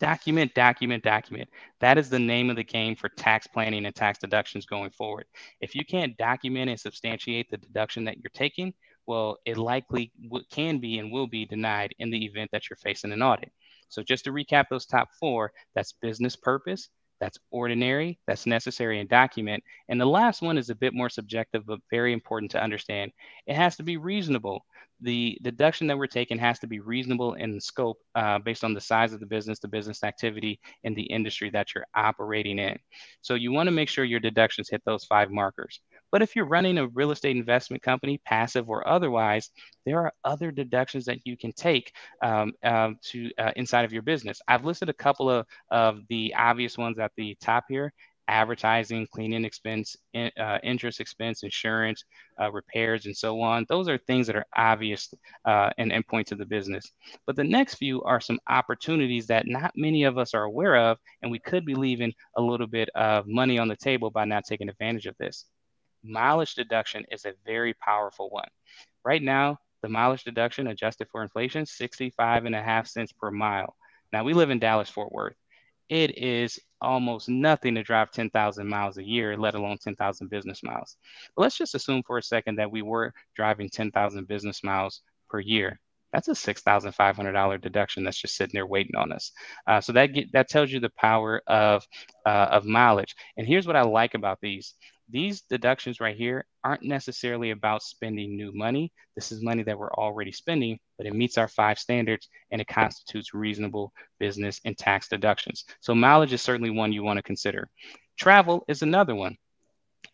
Document, 0.00 0.52
document, 0.52 1.04
document. 1.04 1.48
That 1.78 1.96
is 1.96 2.10
the 2.10 2.18
name 2.18 2.50
of 2.50 2.56
the 2.56 2.64
game 2.64 2.96
for 2.96 3.08
tax 3.08 3.46
planning 3.46 3.86
and 3.86 3.94
tax 3.94 4.18
deductions 4.18 4.66
going 4.66 4.90
forward. 4.90 5.26
If 5.60 5.76
you 5.76 5.84
can't 5.84 6.16
document 6.16 6.70
and 6.70 6.80
substantiate 6.80 7.52
the 7.52 7.58
deduction 7.58 8.02
that 8.06 8.16
you're 8.16 8.32
taking, 8.34 8.74
well, 9.06 9.36
it 9.46 9.56
likely 9.56 10.10
can 10.50 10.78
be 10.78 10.98
and 10.98 11.12
will 11.12 11.28
be 11.28 11.46
denied 11.46 11.94
in 12.00 12.10
the 12.10 12.24
event 12.24 12.50
that 12.50 12.68
you're 12.68 12.78
facing 12.78 13.12
an 13.12 13.22
audit. 13.22 13.52
So, 13.90 14.02
just 14.02 14.24
to 14.24 14.32
recap 14.32 14.64
those 14.70 14.86
top 14.86 15.10
four 15.20 15.52
that's 15.76 15.94
business 16.02 16.34
purpose, 16.34 16.88
that's 17.20 17.38
ordinary, 17.50 18.18
that's 18.26 18.46
necessary 18.46 19.00
and 19.00 19.08
document. 19.08 19.62
And 19.88 20.00
the 20.00 20.06
last 20.06 20.42
one 20.42 20.58
is 20.58 20.70
a 20.70 20.74
bit 20.74 20.94
more 20.94 21.08
subjective, 21.08 21.66
but 21.66 21.80
very 21.90 22.12
important 22.12 22.50
to 22.52 22.62
understand. 22.62 23.12
It 23.46 23.56
has 23.56 23.76
to 23.76 23.82
be 23.82 23.96
reasonable. 23.96 24.64
The 25.02 25.38
deduction 25.42 25.86
that 25.86 25.96
we're 25.98 26.06
taking 26.06 26.38
has 26.38 26.58
to 26.60 26.66
be 26.66 26.80
reasonable 26.80 27.34
in 27.34 27.60
scope 27.60 27.98
uh, 28.14 28.38
based 28.38 28.64
on 28.64 28.74
the 28.74 28.80
size 28.80 29.12
of 29.12 29.20
the 29.20 29.26
business, 29.26 29.58
the 29.58 29.68
business 29.68 30.02
activity, 30.02 30.60
and 30.84 30.94
the 30.96 31.02
industry 31.02 31.50
that 31.50 31.74
you're 31.74 31.86
operating 31.94 32.58
in. 32.58 32.78
So 33.22 33.34
you 33.34 33.52
want 33.52 33.66
to 33.66 33.72
make 33.72 33.88
sure 33.88 34.04
your 34.04 34.20
deductions 34.20 34.68
hit 34.68 34.82
those 34.84 35.04
five 35.04 35.30
markers. 35.30 35.80
But 36.12 36.22
if 36.22 36.34
you're 36.34 36.44
running 36.46 36.78
a 36.78 36.88
real 36.88 37.12
estate 37.12 37.36
investment 37.36 37.82
company, 37.82 38.20
passive 38.24 38.68
or 38.68 38.86
otherwise, 38.86 39.50
there 39.86 40.00
are 40.00 40.12
other 40.24 40.50
deductions 40.50 41.04
that 41.06 41.18
you 41.24 41.36
can 41.36 41.52
take 41.52 41.92
um, 42.22 42.52
uh, 42.64 42.90
to 43.10 43.30
uh, 43.38 43.52
inside 43.56 43.84
of 43.84 43.92
your 43.92 44.02
business. 44.02 44.40
I've 44.48 44.64
listed 44.64 44.88
a 44.88 44.94
couple 44.94 45.30
of, 45.30 45.46
of 45.70 46.00
the 46.08 46.34
obvious 46.36 46.76
ones 46.76 46.98
at 46.98 47.12
the 47.16 47.36
top 47.40 47.64
here 47.68 47.92
advertising, 48.30 49.08
cleaning 49.12 49.44
expense, 49.44 49.96
uh, 50.14 50.58
interest 50.62 51.00
expense, 51.00 51.42
insurance, 51.42 52.04
uh, 52.40 52.50
repairs, 52.52 53.06
and 53.06 53.16
so 53.16 53.40
on. 53.40 53.66
Those 53.68 53.88
are 53.88 53.98
things 53.98 54.26
that 54.28 54.36
are 54.36 54.46
obvious 54.56 55.12
uh, 55.44 55.70
and, 55.78 55.92
and 55.92 56.06
point 56.06 56.28
to 56.28 56.36
the 56.36 56.46
business. 56.46 56.92
But 57.26 57.34
the 57.34 57.44
next 57.44 57.74
few 57.74 58.02
are 58.04 58.20
some 58.20 58.38
opportunities 58.48 59.26
that 59.26 59.48
not 59.48 59.72
many 59.74 60.04
of 60.04 60.16
us 60.16 60.32
are 60.32 60.44
aware 60.44 60.76
of, 60.76 60.98
and 61.22 61.30
we 61.30 61.40
could 61.40 61.66
be 61.66 61.74
leaving 61.74 62.12
a 62.36 62.40
little 62.40 62.68
bit 62.68 62.88
of 62.94 63.26
money 63.26 63.58
on 63.58 63.66
the 63.66 63.76
table 63.76 64.10
by 64.10 64.24
not 64.24 64.44
taking 64.44 64.68
advantage 64.68 65.06
of 65.06 65.16
this 65.18 65.46
mileage 66.02 66.54
deduction 66.54 67.04
is 67.10 67.24
a 67.24 67.34
very 67.44 67.74
powerful 67.74 68.30
one. 68.30 68.48
Right 69.04 69.22
now, 69.22 69.58
the 69.82 69.88
mileage 69.88 70.24
deduction 70.24 70.66
adjusted 70.68 71.08
for 71.10 71.22
inflation, 71.22 71.66
65 71.66 72.44
and 72.44 72.54
a 72.54 72.62
half 72.62 72.86
cents 72.86 73.12
per 73.12 73.30
mile. 73.30 73.76
Now 74.12 74.24
we 74.24 74.34
live 74.34 74.50
in 74.50 74.58
Dallas, 74.58 74.90
Fort 74.90 75.12
Worth. 75.12 75.36
It 75.88 76.16
is 76.18 76.58
almost 76.80 77.28
nothing 77.28 77.74
to 77.74 77.82
drive 77.82 78.10
10,000 78.10 78.66
miles 78.68 78.98
a 78.98 79.04
year, 79.04 79.36
let 79.36 79.54
alone 79.54 79.78
10,000 79.78 80.28
business 80.28 80.62
miles. 80.62 80.96
But 81.34 81.42
let's 81.42 81.58
just 81.58 81.74
assume 81.74 82.02
for 82.06 82.18
a 82.18 82.22
second 82.22 82.56
that 82.56 82.70
we 82.70 82.82
were 82.82 83.12
driving 83.34 83.68
10,000 83.68 84.28
business 84.28 84.62
miles 84.62 85.02
per 85.28 85.40
year. 85.40 85.80
That's 86.12 86.28
a 86.28 86.32
$6,500 86.32 87.60
deduction 87.60 88.04
that's 88.04 88.20
just 88.20 88.36
sitting 88.36 88.54
there 88.54 88.66
waiting 88.66 88.96
on 88.96 89.12
us. 89.12 89.32
Uh, 89.66 89.80
so 89.80 89.92
that 89.92 90.06
get, 90.12 90.32
that 90.32 90.48
tells 90.48 90.70
you 90.70 90.80
the 90.80 90.90
power 90.90 91.40
of 91.46 91.86
uh, 92.26 92.48
of 92.50 92.64
mileage. 92.64 93.14
And 93.36 93.46
here's 93.46 93.66
what 93.66 93.76
I 93.76 93.82
like 93.82 94.14
about 94.14 94.40
these: 94.40 94.74
these 95.10 95.42
deductions 95.42 96.00
right 96.00 96.16
here 96.16 96.46
aren't 96.64 96.82
necessarily 96.82 97.50
about 97.50 97.82
spending 97.82 98.36
new 98.36 98.52
money. 98.52 98.92
This 99.14 99.32
is 99.32 99.42
money 99.42 99.62
that 99.64 99.78
we're 99.78 99.92
already 99.92 100.32
spending, 100.32 100.78
but 100.96 101.06
it 101.06 101.14
meets 101.14 101.38
our 101.38 101.48
five 101.48 101.78
standards 101.78 102.28
and 102.50 102.60
it 102.60 102.68
constitutes 102.68 103.34
reasonable 103.34 103.92
business 104.18 104.60
and 104.64 104.76
tax 104.76 105.08
deductions. 105.08 105.64
So 105.80 105.94
mileage 105.94 106.32
is 106.32 106.42
certainly 106.42 106.70
one 106.70 106.92
you 106.92 107.02
want 107.02 107.18
to 107.18 107.22
consider. 107.22 107.68
Travel 108.18 108.64
is 108.68 108.82
another 108.82 109.14
one. 109.14 109.36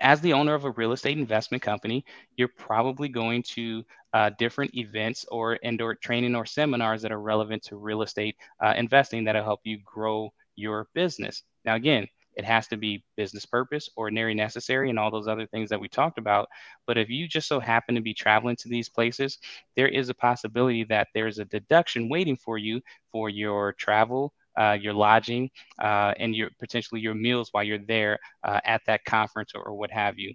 As 0.00 0.20
the 0.20 0.32
owner 0.32 0.54
of 0.54 0.64
a 0.64 0.72
real 0.72 0.92
estate 0.92 1.16
investment 1.16 1.62
company, 1.62 2.04
you're 2.37 2.48
probably 2.48 3.09
going 3.09 3.42
to 3.54 3.85
uh, 4.12 4.30
different 4.38 4.74
events 4.74 5.24
or 5.30 5.59
indoor 5.62 5.94
training 5.94 6.35
or 6.35 6.44
seminars 6.44 7.02
that 7.02 7.12
are 7.12 7.20
relevant 7.20 7.62
to 7.64 7.76
real 7.76 8.02
estate 8.02 8.37
uh, 8.62 8.74
investing 8.76 9.24
that'll 9.24 9.44
help 9.44 9.61
you 9.64 9.78
grow 9.85 10.32
your 10.54 10.88
business. 10.94 11.42
Now, 11.64 11.74
again, 11.74 12.06
it 12.37 12.44
has 12.44 12.68
to 12.68 12.77
be 12.77 13.05
business 13.16 13.46
purpose, 13.46 13.88
ordinary 13.96 14.35
necessary, 14.35 14.90
and 14.90 14.99
all 14.99 15.11
those 15.11 15.29
other 15.29 15.46
things 15.46 15.70
that 15.70 15.81
we 15.81 15.88
talked 15.88 16.18
about. 16.18 16.49
But 16.87 16.99
if 16.99 17.09
you 17.09 17.27
just 17.27 17.49
so 17.49 17.59
happen 17.59 17.94
to 17.94 18.01
be 18.01 18.14
traveling 18.14 18.57
to 18.57 18.68
these 18.68 18.88
places, 18.88 19.38
there 19.75 19.88
is 19.88 20.09
a 20.09 20.14
possibility 20.14 20.85
that 20.85 21.09
there's 21.14 21.38
a 21.38 21.44
deduction 21.46 22.09
waiting 22.09 22.37
for 22.37 22.59
you 22.59 22.81
for 23.11 23.29
your 23.29 23.72
travel. 23.75 24.33
Uh, 24.59 24.72
your 24.81 24.94
lodging 24.94 25.51
uh, 25.83 26.14
and 26.18 26.35
your 26.35 26.49
potentially 26.59 26.99
your 26.99 27.14
meals 27.14 27.51
while 27.53 27.62
you're 27.62 27.77
there 27.77 28.18
uh, 28.42 28.59
at 28.64 28.81
that 28.87 29.05
conference 29.05 29.53
or, 29.55 29.62
or 29.64 29.75
what 29.75 29.90
have 29.90 30.18
you. 30.18 30.33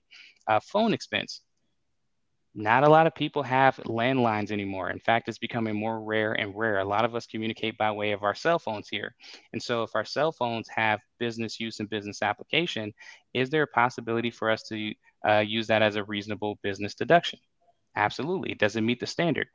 Uh, 0.47 0.59
phone 0.59 0.93
expense 0.93 1.41
not 2.53 2.83
a 2.83 2.89
lot 2.89 3.07
of 3.07 3.15
people 3.15 3.43
have 3.43 3.75
landlines 3.85 4.51
anymore. 4.51 4.89
In 4.89 4.99
fact, 4.99 5.29
it's 5.29 5.37
becoming 5.37 5.75
more 5.75 6.01
rare 6.03 6.33
and 6.33 6.53
rare. 6.55 6.79
A 6.79 6.85
lot 6.85 7.05
of 7.05 7.15
us 7.15 7.25
communicate 7.25 7.77
by 7.77 7.91
way 7.91 8.11
of 8.11 8.23
our 8.23 8.35
cell 8.35 8.59
phones 8.59 8.89
here. 8.89 9.15
And 9.53 9.61
so, 9.61 9.83
if 9.83 9.91
our 9.95 10.05
cell 10.05 10.31
phones 10.31 10.67
have 10.69 10.99
business 11.19 11.59
use 11.59 11.79
and 11.79 11.89
business 11.89 12.21
application, 12.21 12.93
is 13.33 13.49
there 13.49 13.63
a 13.63 13.67
possibility 13.67 14.31
for 14.31 14.49
us 14.49 14.63
to 14.63 14.93
uh, 15.27 15.39
use 15.39 15.67
that 15.67 15.81
as 15.81 15.95
a 15.95 16.03
reasonable 16.03 16.59
business 16.61 16.93
deduction? 16.93 17.39
Absolutely. 17.95 18.51
It 18.51 18.59
doesn't 18.59 18.85
meet 18.85 18.99
the 18.99 19.07
standard. 19.07 19.47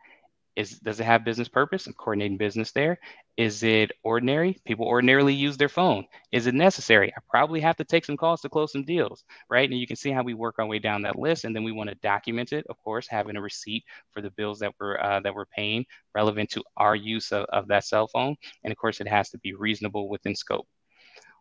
Is 0.57 0.79
does 0.81 1.01
it 1.01 1.05
have 1.05 1.25
business 1.25 1.49
purpose? 1.49 1.87
I'm 1.87 1.93
coordinating 1.93 2.39
business 2.39 2.73
there. 2.73 2.99
Is 3.37 3.63
it 3.63 3.93
ordinary? 4.03 4.59
People 4.65 4.87
ordinarily 4.87 5.35
use 5.35 5.59
their 5.59 5.69
phone. 5.69 6.07
Is 6.33 6.47
it 6.47 6.55
necessary? 6.55 7.13
I 7.15 7.21
probably 7.29 7.61
have 7.61 7.77
to 7.77 7.85
take 7.85 8.07
some 8.07 8.17
calls 8.17 8.41
to 8.41 8.49
close 8.49 8.73
some 8.73 8.85
deals, 8.85 9.25
right? 9.51 9.69
And 9.69 9.79
you 9.79 9.87
can 9.87 9.97
see 9.97 10.11
how 10.11 10.23
we 10.23 10.33
work 10.33 10.55
our 10.59 10.67
way 10.67 10.79
down 10.79 11.03
that 11.03 11.19
list, 11.19 11.45
and 11.45 11.55
then 11.55 11.63
we 11.63 11.73
want 11.73 11.91
to 11.91 11.97
document 11.97 12.55
it, 12.55 12.67
of 12.71 12.83
course, 12.83 13.07
having 13.07 13.37
a 13.37 13.41
receipt 13.43 13.85
for 14.13 14.23
the 14.23 14.31
bills 14.31 14.59
that 14.61 14.73
we're 14.81 14.99
uh, 14.99 15.21
that 15.21 15.35
we're 15.35 15.47
paying 15.47 15.85
relevant 16.15 16.49
to 16.51 16.65
our 16.79 16.97
use 16.97 17.33
of, 17.33 17.45
of 17.51 17.69
that 17.69 17.85
cell 17.85 18.09
phone, 18.09 18.35
and 18.65 18.73
of 18.73 18.79
course, 18.79 19.01
it 19.01 19.09
has 19.09 19.29
to 19.31 19.39
be 19.39 19.53
reasonable 19.53 20.09
within 20.09 20.35
scope. 20.35 20.67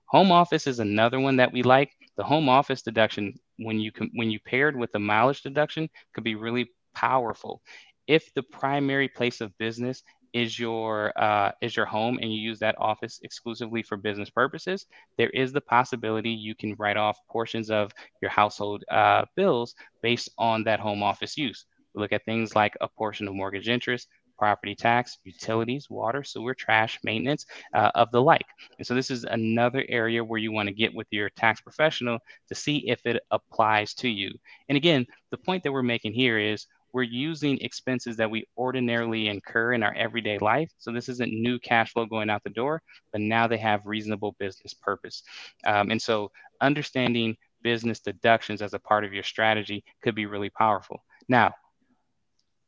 Home 0.07 0.31
office 0.31 0.67
is 0.67 0.79
another 0.79 1.19
one 1.19 1.37
that 1.37 1.53
we 1.53 1.63
like. 1.63 1.91
The 2.17 2.23
home 2.23 2.47
office 2.49 2.81
deduction, 2.81 3.33
when 3.57 3.79
you 3.79 3.91
can, 3.91 4.11
when 4.13 4.29
you 4.29 4.39
paired 4.39 4.75
with 4.75 4.91
the 4.91 4.99
mileage 4.99 5.41
deduction, 5.41 5.89
could 6.13 6.23
be 6.23 6.35
really 6.35 6.69
powerful. 6.93 7.61
If 8.07 8.33
the 8.33 8.43
primary 8.43 9.07
place 9.07 9.41
of 9.41 9.57
business 9.57 10.03
is 10.33 10.59
your 10.59 11.13
uh, 11.17 11.51
is 11.61 11.77
your 11.77 11.85
home 11.85 12.19
and 12.21 12.31
you 12.33 12.39
use 12.39 12.59
that 12.59 12.75
office 12.77 13.19
exclusively 13.23 13.81
for 13.81 13.95
business 13.95 14.29
purposes, 14.29 14.85
there 15.17 15.29
is 15.29 15.53
the 15.53 15.61
possibility 15.61 16.29
you 16.29 16.55
can 16.55 16.75
write 16.77 16.97
off 16.97 17.17
portions 17.29 17.71
of 17.71 17.91
your 18.21 18.31
household 18.31 18.83
uh, 18.91 19.23
bills 19.35 19.75
based 20.01 20.29
on 20.37 20.63
that 20.65 20.79
home 20.79 21.01
office 21.01 21.37
use. 21.37 21.65
We 21.93 22.01
look 22.01 22.11
at 22.11 22.25
things 22.25 22.55
like 22.55 22.75
a 22.81 22.89
portion 22.89 23.27
of 23.27 23.33
mortgage 23.33 23.69
interest, 23.69 24.09
property 24.37 24.75
tax, 24.75 25.17
utilities, 25.23 25.89
water, 25.89 26.23
sewer, 26.23 26.53
trash, 26.53 26.99
maintenance 27.03 27.45
uh, 27.73 27.91
of 27.95 28.11
the 28.11 28.21
like. 28.21 28.45
And 28.77 28.85
so 28.85 28.93
this 28.93 29.09
is 29.09 29.23
another 29.23 29.85
area 29.87 30.23
where 30.23 30.39
you 30.39 30.51
want 30.51 30.67
to 30.67 30.75
get 30.75 30.93
with 30.93 31.07
your 31.11 31.29
tax 31.29 31.61
professional 31.61 32.19
to 32.49 32.55
see 32.55 32.89
if 32.89 33.05
it 33.05 33.23
applies 33.31 33.93
to 33.95 34.09
you. 34.09 34.31
And 34.67 34.75
again, 34.75 35.05
the 35.31 35.37
point 35.37 35.63
that 35.63 35.71
we're 35.71 35.83
making 35.83 36.13
here 36.13 36.37
is 36.37 36.67
we're 36.95 37.03
using 37.03 37.57
expenses 37.59 38.15
that 38.15 38.31
we 38.31 38.47
ordinarily 38.57 39.27
incur 39.27 39.73
in 39.73 39.83
our 39.83 39.93
everyday 39.95 40.37
life. 40.37 40.71
So 40.77 40.93
this 40.93 41.09
isn't 41.09 41.29
new 41.29 41.59
cash 41.59 41.91
flow 41.91 42.05
going 42.05 42.29
out 42.29 42.41
the 42.45 42.49
door, 42.51 42.81
but 43.11 43.19
now 43.19 43.47
they 43.47 43.57
have 43.57 43.81
reasonable 43.85 44.33
business 44.39 44.73
purpose. 44.73 45.21
Um, 45.65 45.91
and 45.91 46.01
so 46.01 46.31
understanding 46.61 47.35
business 47.61 47.99
deductions 47.99 48.61
as 48.61 48.73
a 48.73 48.79
part 48.79 49.03
of 49.03 49.11
your 49.11 49.23
strategy 49.23 49.83
could 50.01 50.15
be 50.15 50.25
really 50.25 50.49
powerful. 50.49 51.03
Now, 51.27 51.53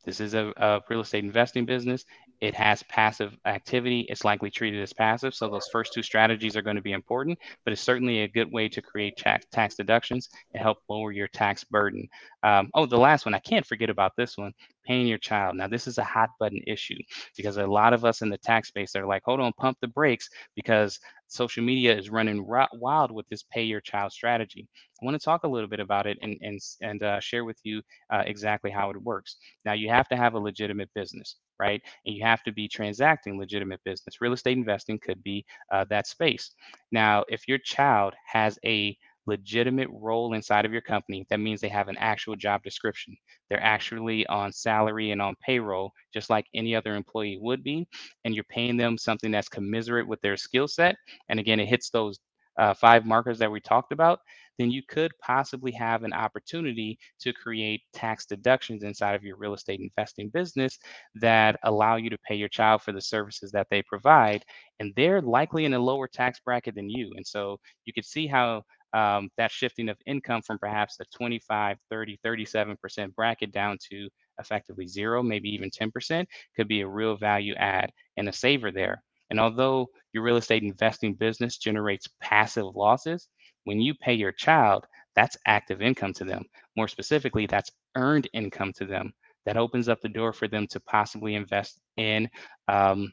this 0.03 0.19
is 0.19 0.33
a, 0.33 0.51
a, 0.57 0.81
real 0.89 1.01
estate 1.01 1.23
investing 1.23 1.65
business. 1.65 2.03
It 2.41 2.53
has 2.55 2.83
passive 2.83 3.35
activity. 3.45 4.05
It's 4.09 4.23
likely 4.23 4.51
treated 4.51 4.81
as 4.81 4.93
passive. 4.93 5.33
So 5.33 5.49
those 5.49 5.67
first 5.71 5.93
two 5.93 6.03
strategies 6.03 6.55
are 6.55 6.61
going 6.61 6.75
to 6.75 6.81
be 6.81 6.91
important, 6.93 7.39
but 7.63 7.73
it's 7.73 7.81
certainly 7.81 8.21
a 8.21 8.27
good 8.27 8.51
way 8.51 8.69
to 8.69 8.81
create 8.81 9.17
tax, 9.17 9.45
tax 9.51 9.75
deductions 9.75 10.29
and 10.53 10.61
help 10.61 10.77
lower 10.89 11.11
your 11.11 11.27
tax 11.27 11.63
burden. 11.63 12.07
Um, 12.43 12.69
oh, 12.75 12.85
the 12.85 12.97
last 12.97 13.25
one, 13.25 13.33
I 13.33 13.39
can't 13.39 13.65
forget 13.65 13.89
about 13.89 14.13
this 14.17 14.37
one 14.37 14.53
paying 14.85 15.07
your 15.07 15.17
child. 15.17 15.55
Now, 15.55 15.67
this 15.67 15.87
is 15.87 15.97
a 15.97 16.03
hot 16.03 16.29
button 16.39 16.61
issue 16.65 16.97
because 17.35 17.57
a 17.57 17.67
lot 17.67 17.93
of 17.93 18.05
us 18.05 18.21
in 18.21 18.29
the 18.29 18.37
tax 18.37 18.69
space 18.69 18.95
are 18.95 19.05
like, 19.05 19.23
hold 19.25 19.39
on, 19.41 19.51
pump 19.57 19.77
the 19.81 19.87
brakes 19.87 20.29
because 20.55 20.99
social 21.27 21.63
media 21.63 21.95
is 21.95 22.09
running 22.09 22.45
wild 22.73 23.11
with 23.11 23.27
this 23.29 23.43
pay 23.51 23.63
your 23.63 23.81
child 23.81 24.11
strategy. 24.11 24.67
I 25.01 25.05
want 25.05 25.19
to 25.19 25.23
talk 25.23 25.43
a 25.43 25.47
little 25.47 25.67
bit 25.69 25.79
about 25.79 26.07
it 26.07 26.17
and 26.21 26.37
and 26.41 26.59
and 26.81 27.03
uh, 27.03 27.19
share 27.19 27.45
with 27.45 27.59
you 27.63 27.81
uh, 28.11 28.23
exactly 28.25 28.71
how 28.71 28.89
it 28.91 29.01
works. 29.01 29.37
Now, 29.65 29.73
you 29.73 29.89
have 29.89 30.07
to 30.09 30.17
have 30.17 30.33
a 30.35 30.39
legitimate 30.39 30.89
business, 30.95 31.35
right? 31.59 31.81
And 32.05 32.15
you 32.15 32.23
have 32.23 32.43
to 32.43 32.51
be 32.51 32.67
transacting 32.67 33.37
legitimate 33.39 33.81
business. 33.83 34.21
Real 34.21 34.33
estate 34.33 34.57
investing 34.57 34.99
could 34.99 35.23
be 35.23 35.45
uh, 35.71 35.85
that 35.89 36.07
space. 36.07 36.51
Now, 36.91 37.23
if 37.29 37.47
your 37.47 37.59
child 37.59 38.13
has 38.25 38.59
a 38.65 38.97
legitimate 39.27 39.89
role 39.91 40.33
inside 40.33 40.65
of 40.65 40.71
your 40.71 40.81
company, 40.81 41.25
that 41.29 41.39
means 41.39 41.61
they 41.61 41.69
have 41.69 41.89
an 41.89 41.97
actual 41.97 42.35
job 42.35 42.63
description. 42.63 43.15
They're 43.49 43.63
actually 43.63 44.25
on 44.27 44.53
salary 44.53 45.11
and 45.11 45.21
on 45.21 45.35
payroll, 45.41 45.91
just 46.13 46.29
like 46.29 46.45
any 46.55 46.75
other 46.75 46.95
employee 46.95 47.37
would 47.41 47.63
be. 47.63 47.87
And 48.25 48.33
you're 48.35 48.45
paying 48.45 48.77
them 48.77 48.97
something 48.97 49.31
that's 49.31 49.49
commiserate 49.49 50.07
with 50.07 50.21
their 50.21 50.37
skill 50.37 50.67
set. 50.67 50.95
And 51.29 51.39
again, 51.39 51.59
it 51.59 51.67
hits 51.67 51.89
those 51.89 52.19
uh, 52.57 52.73
five 52.73 53.05
markers 53.05 53.39
that 53.39 53.51
we 53.51 53.59
talked 53.59 53.91
about, 53.91 54.19
then 54.57 54.71
you 54.71 54.81
could 54.87 55.11
possibly 55.19 55.71
have 55.71 56.03
an 56.03 56.13
opportunity 56.13 56.97
to 57.19 57.33
create 57.33 57.81
tax 57.93 58.25
deductions 58.25 58.83
inside 58.83 59.15
of 59.15 59.23
your 59.23 59.37
real 59.37 59.53
estate 59.53 59.79
investing 59.79 60.29
business 60.29 60.77
that 61.15 61.59
allow 61.63 61.95
you 61.95 62.09
to 62.09 62.17
pay 62.19 62.35
your 62.35 62.49
child 62.49 62.81
for 62.81 62.91
the 62.91 63.01
services 63.01 63.51
that 63.51 63.67
they 63.69 63.81
provide. 63.83 64.43
And 64.79 64.93
they're 64.95 65.21
likely 65.21 65.65
in 65.65 65.73
a 65.73 65.79
lower 65.79 66.07
tax 66.07 66.39
bracket 66.39 66.75
than 66.75 66.89
you. 66.89 67.11
And 67.15 67.25
so 67.25 67.59
you 67.85 67.93
could 67.93 68.05
see 68.05 68.27
how 68.27 68.63
um, 68.93 69.29
that 69.37 69.51
shifting 69.51 69.89
of 69.89 69.97
income 70.05 70.41
from 70.41 70.57
perhaps 70.59 70.99
a 70.99 71.05
25, 71.17 71.77
30, 71.89 72.19
37% 72.23 73.15
bracket 73.15 73.51
down 73.51 73.77
to 73.91 74.09
effectively 74.39 74.87
zero, 74.87 75.21
maybe 75.23 75.49
even 75.49 75.69
10% 75.69 76.27
could 76.55 76.67
be 76.67 76.81
a 76.81 76.87
real 76.87 77.15
value 77.17 77.53
add 77.55 77.91
and 78.17 78.29
a 78.29 78.33
saver 78.33 78.71
there. 78.71 79.03
And 79.29 79.39
although 79.39 79.87
your 80.13 80.23
real 80.23 80.37
estate 80.37 80.63
investing 80.63 81.13
business 81.13 81.57
generates 81.57 82.07
passive 82.21 82.75
losses, 82.75 83.27
when 83.65 83.81
you 83.81 83.93
pay 83.95 84.13
your 84.13 84.31
child, 84.31 84.85
that's 85.15 85.37
active 85.45 85.81
income 85.81 86.13
to 86.13 86.23
them. 86.23 86.43
More 86.75 86.87
specifically, 86.87 87.47
that's 87.47 87.71
earned 87.95 88.29
income 88.33 88.73
to 88.73 88.85
them. 88.85 89.13
That 89.45 89.57
opens 89.57 89.89
up 89.89 90.01
the 90.01 90.09
door 90.09 90.33
for 90.33 90.47
them 90.47 90.67
to 90.67 90.79
possibly 90.81 91.35
invest 91.35 91.79
in 91.97 92.29
um, 92.67 93.11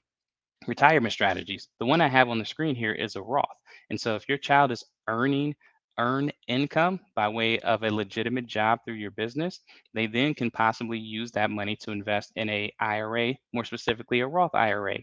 retirement 0.67 1.13
strategies. 1.13 1.69
The 1.81 1.87
one 1.87 2.01
I 2.01 2.09
have 2.09 2.29
on 2.29 2.39
the 2.39 2.45
screen 2.45 2.75
here 2.75 2.93
is 2.93 3.17
a 3.17 3.23
Roth. 3.23 3.47
And 3.91 4.01
so 4.01 4.15
if 4.17 4.29
your 4.29 4.39
child 4.39 4.73
is 4.73 4.85
earning 5.09 5.55
earn 5.99 6.31
income 6.49 7.01
by 7.15 7.29
way 7.29 7.59
of 7.61 7.83
a 7.83 7.91
legitimate 7.91 8.47
job 8.47 8.81
through 8.85 8.95
your 8.95 9.13
business, 9.13 9.61
they 9.93 10.07
then 10.07 10.35
can 10.35 10.51
possibly 10.51 10.99
use 10.99 11.31
that 11.33 11.51
money 11.51 11.77
to 11.77 11.93
invest 11.93 12.33
in 12.37 12.49
a 12.49 12.73
IRA, 12.81 13.35
more 13.53 13.65
specifically 13.65 14.21
a 14.21 14.27
Roth 14.27 14.55
IRA. 14.55 14.99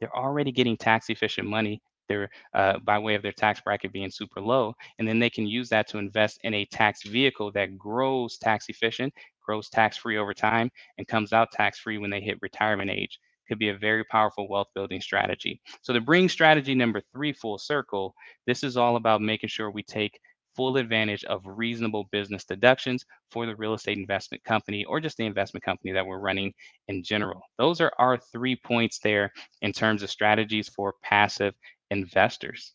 They're 0.00 0.16
already 0.16 0.52
getting 0.52 0.76
tax 0.76 1.10
efficient 1.10 1.48
money 1.48 1.80
they're 2.08 2.30
uh, 2.54 2.78
by 2.80 2.98
way 2.98 3.14
of 3.14 3.22
their 3.22 3.32
tax 3.32 3.60
bracket 3.60 3.92
being 3.92 4.10
super 4.10 4.40
low, 4.40 4.74
and 4.98 5.08
then 5.08 5.18
they 5.18 5.30
can 5.30 5.46
use 5.46 5.68
that 5.70 5.88
to 5.88 5.98
invest 5.98 6.38
in 6.44 6.54
a 6.54 6.64
tax 6.66 7.02
vehicle 7.02 7.50
that 7.52 7.76
grows 7.76 8.38
tax 8.38 8.68
efficient, 8.68 9.12
grows 9.44 9.68
tax 9.68 9.96
free 9.96 10.18
over 10.18 10.34
time, 10.34 10.70
and 10.98 11.08
comes 11.08 11.32
out 11.32 11.50
tax 11.52 11.78
free 11.78 11.98
when 11.98 12.10
they 12.10 12.20
hit 12.20 12.38
retirement 12.42 12.90
age 12.90 13.18
could 13.48 13.58
be 13.60 13.68
a 13.68 13.78
very 13.78 14.02
powerful 14.04 14.48
wealth 14.48 14.66
building 14.74 15.00
strategy. 15.00 15.60
So 15.80 15.92
to 15.92 16.00
bring 16.00 16.28
strategy 16.28 16.74
number 16.74 17.00
three 17.12 17.32
full 17.32 17.58
circle, 17.58 18.12
this 18.44 18.64
is 18.64 18.76
all 18.76 18.96
about 18.96 19.22
making 19.22 19.50
sure 19.50 19.70
we 19.70 19.84
take 19.84 20.18
full 20.56 20.76
advantage 20.76 21.22
of 21.24 21.42
reasonable 21.44 22.08
business 22.10 22.44
deductions 22.44 23.04
for 23.30 23.46
the 23.46 23.54
real 23.56 23.74
estate 23.74 23.98
investment 23.98 24.42
company 24.42 24.84
or 24.86 25.00
just 25.00 25.16
the 25.18 25.26
investment 25.26 25.62
company 25.62 25.92
that 25.92 26.06
we're 26.06 26.18
running 26.18 26.52
in 26.88 27.02
general. 27.02 27.42
Those 27.58 27.80
are 27.80 27.92
our 27.98 28.16
three 28.16 28.56
points 28.56 28.98
there 28.98 29.32
in 29.62 29.72
terms 29.72 30.02
of 30.02 30.10
strategies 30.10 30.68
for 30.68 30.94
passive 31.02 31.54
investors. 31.90 32.72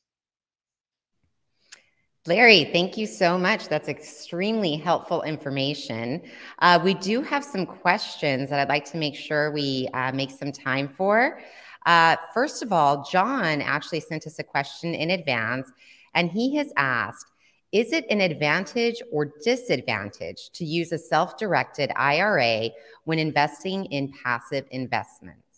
Larry, 2.28 2.66
thank 2.66 2.98
you 2.98 3.08
so 3.08 3.36
much. 3.36 3.68
That's 3.68 3.90
extremely 3.90 4.76
helpful 4.76 5.24
information. 5.24 6.22
Uh, 6.60 6.80
we 6.84 6.94
do 6.94 7.24
have 7.24 7.44
some 7.44 7.66
questions 7.66 8.52
that 8.52 8.60
I'd 8.60 8.70
like 8.70 8.86
to 8.92 8.98
make 8.98 9.16
sure 9.16 9.52
we 9.52 9.90
uh, 9.96 10.12
make 10.12 10.30
some 10.30 10.52
time 10.52 10.88
for. 10.88 11.40
Uh, 11.88 12.16
first 12.32 12.62
of 12.62 12.72
all, 12.72 13.04
John 13.04 13.60
actually 13.60 14.02
sent 14.02 14.28
us 14.28 14.38
a 14.38 14.44
question 14.44 14.94
in 14.94 15.10
advance, 15.10 15.72
and 16.14 16.30
he 16.30 16.56
has 16.58 16.72
asked 16.78 17.31
Is 17.72 17.94
it 17.94 18.06
an 18.10 18.20
advantage 18.20 19.02
or 19.12 19.32
disadvantage 19.44 20.50
to 20.54 20.66
use 20.66 20.92
a 20.92 20.98
self 20.98 21.38
directed 21.38 21.92
IRA 21.96 22.70
when 23.06 23.18
investing 23.18 23.86
in 23.86 24.12
passive 24.24 24.66
investments? 24.72 25.51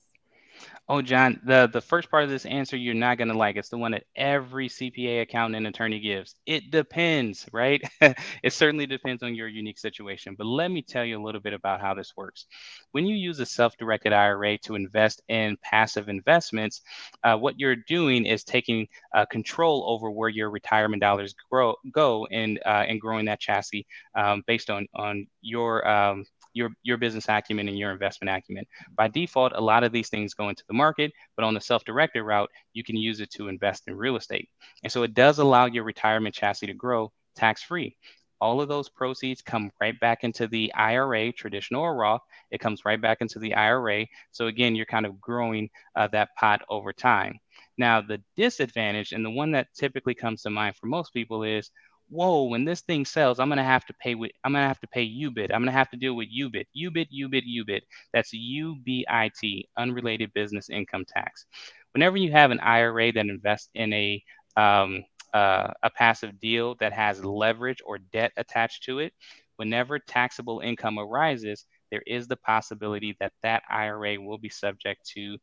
Oh, 0.90 1.02
John, 1.02 1.40
the 1.46 1.68
the 1.72 1.80
first 1.82 2.12
part 2.12 2.26
of 2.26 2.30
this 2.30 2.46
answer 2.46 2.76
you're 2.76 2.94
not 2.94 3.18
gonna 3.18 3.34
like. 3.38 3.56
It's 3.56 3.70
the 3.70 3.78
one 3.78 3.94
that 3.94 4.04
every 4.18 4.68
CPA 4.68 5.22
accountant 5.22 5.56
and 5.56 5.66
attorney 5.68 6.00
gives. 6.02 6.36
It 6.46 6.72
depends, 6.72 7.48
right? 7.54 7.82
it 8.44 8.52
certainly 8.52 8.86
depends 8.86 9.24
on 9.24 9.34
your 9.34 9.48
unique 9.48 9.80
situation. 9.80 10.36
But 10.38 10.46
let 10.46 10.70
me 10.72 10.82
tell 10.82 11.06
you 11.06 11.18
a 11.18 11.24
little 11.24 11.40
bit 11.40 11.54
about 11.54 11.80
how 11.80 11.94
this 11.94 12.14
works. 12.18 12.48
When 12.92 13.06
you 13.06 13.16
use 13.16 13.40
a 13.40 13.46
self-directed 13.46 14.12
IRA 14.12 14.58
to 14.60 14.76
invest 14.76 15.22
in 15.30 15.58
passive 15.64 16.10
investments, 16.10 16.82
uh, 17.24 17.38
what 17.38 17.60
you're 17.60 17.78
doing 17.78 18.26
is 18.26 18.44
taking 18.44 18.88
uh, 19.16 19.26
control 19.26 19.86
over 19.88 20.12
where 20.12 20.30
your 20.30 20.50
retirement 20.50 21.02
dollars 21.02 21.34
grow 21.50 21.76
go 21.92 22.26
and 22.30 22.60
uh, 22.66 22.84
and 22.88 23.00
growing 23.00 23.26
that 23.26 23.40
chassis 23.40 23.88
um, 24.16 24.44
based 24.48 24.70
on 24.70 24.86
on 24.94 25.28
your 25.42 25.88
um, 25.88 26.26
your 26.54 26.70
your 26.84 26.98
business 26.98 27.28
acumen 27.30 27.68
and 27.68 27.78
your 27.78 27.92
investment 27.92 28.36
acumen. 28.36 28.66
By 28.96 29.08
default, 29.08 29.54
a 29.56 29.62
lot 29.62 29.84
of 29.84 29.92
these 29.92 30.10
things 30.10 30.34
go 30.34 30.50
into 30.50 30.64
the 30.68 30.74
market, 30.74 31.12
but 31.36 31.46
on 31.46 31.54
the 31.54 31.62
self-directed 31.62 32.24
route, 32.24 32.50
you 32.74 32.84
can 32.84 32.96
use 32.96 33.20
it 33.20 33.32
to 33.32 33.48
invest 33.48 33.84
in 33.88 33.96
real 33.96 34.16
estate. 34.16 34.50
And 34.84 34.92
so 34.92 35.04
it 35.04 35.14
does 35.14 35.40
allow 35.40 35.66
your 35.66 35.84
retirement 35.84 36.36
chassis 36.36 36.68
to 36.68 36.74
grow 36.74 37.12
tax-free. 37.36 37.96
All 38.42 38.60
of 38.60 38.68
those 38.68 38.90
proceeds 38.90 39.42
come 39.42 39.72
right 39.80 39.98
back 40.02 40.26
into 40.26 40.48
the 40.48 40.74
IRA, 40.74 41.32
traditional 41.32 41.82
or 41.82 41.96
Roth. 41.96 42.22
It 42.52 42.60
comes 42.60 42.84
right 42.84 43.02
back 43.02 43.22
into 43.22 43.40
the 43.40 43.54
IRA. 43.54 44.06
So 44.32 44.48
again, 44.48 44.76
you're 44.76 44.86
kind 44.86 45.06
of 45.06 45.22
growing 45.22 45.70
uh, 45.96 46.10
that 46.10 46.36
pot 46.38 46.62
over 46.70 46.92
time. 46.92 47.40
Now, 47.78 48.02
the 48.02 48.22
disadvantage, 48.36 49.14
and 49.14 49.24
the 49.24 49.32
one 49.32 49.52
that 49.52 49.68
typically 49.74 50.14
comes 50.14 50.42
to 50.42 50.50
mind 50.50 50.76
for 50.76 50.88
most 50.88 51.14
people, 51.14 51.44
is 51.44 51.72
whoa, 52.10 52.44
when 52.44 52.66
this 52.66 52.82
thing 52.82 53.06
sells, 53.06 53.40
I'm 53.40 53.50
gonna 53.50 53.64
have 53.64 53.86
to 53.86 53.94
pay 53.94 54.16
with 54.16 54.32
I'm 54.44 54.54
gonna 54.54 54.68
have 54.68 54.80
to 54.82 54.88
pay 54.88 55.06
UBIT. 55.06 55.54
I'm 55.54 55.62
gonna 55.62 55.72
have 55.72 55.90
to 55.92 55.98
deal 55.98 56.16
with 56.16 56.28
UBIT, 56.30 56.66
UBIT, 56.78 57.08
UBIT, 57.12 57.44
UBIT. 57.46 57.82
That's 58.14 58.34
UBIT, 58.34 59.64
unrelated 59.78 60.34
business 60.34 60.70
income 60.70 61.06
tax. 61.08 61.46
Whenever 61.94 62.18
you 62.18 62.32
have 62.32 62.52
an 62.52 62.60
IRA 62.60 63.12
that 63.12 63.26
invests 63.28 63.70
in 63.76 63.94
a 63.94 64.24
um, 64.56 65.04
uh, 65.34 65.72
a 65.82 65.90
passive 65.90 66.40
deal 66.40 66.76
that 66.80 66.94
has 66.94 67.24
leverage 67.26 67.82
or 67.86 67.98
debt 67.98 68.32
attached 68.38 68.84
to 68.84 69.00
it, 69.00 69.14
whenever 69.56 69.98
taxable 70.00 70.60
income 70.60 71.00
arises, 71.00 71.66
there 71.92 72.04
is 72.06 72.28
the 72.28 72.38
possibility 72.38 73.16
that 73.20 73.34
that 73.42 73.64
IRA 73.70 74.20
will 74.20 74.38
be 74.38 74.50
subject 74.50 75.06
to 75.16 75.38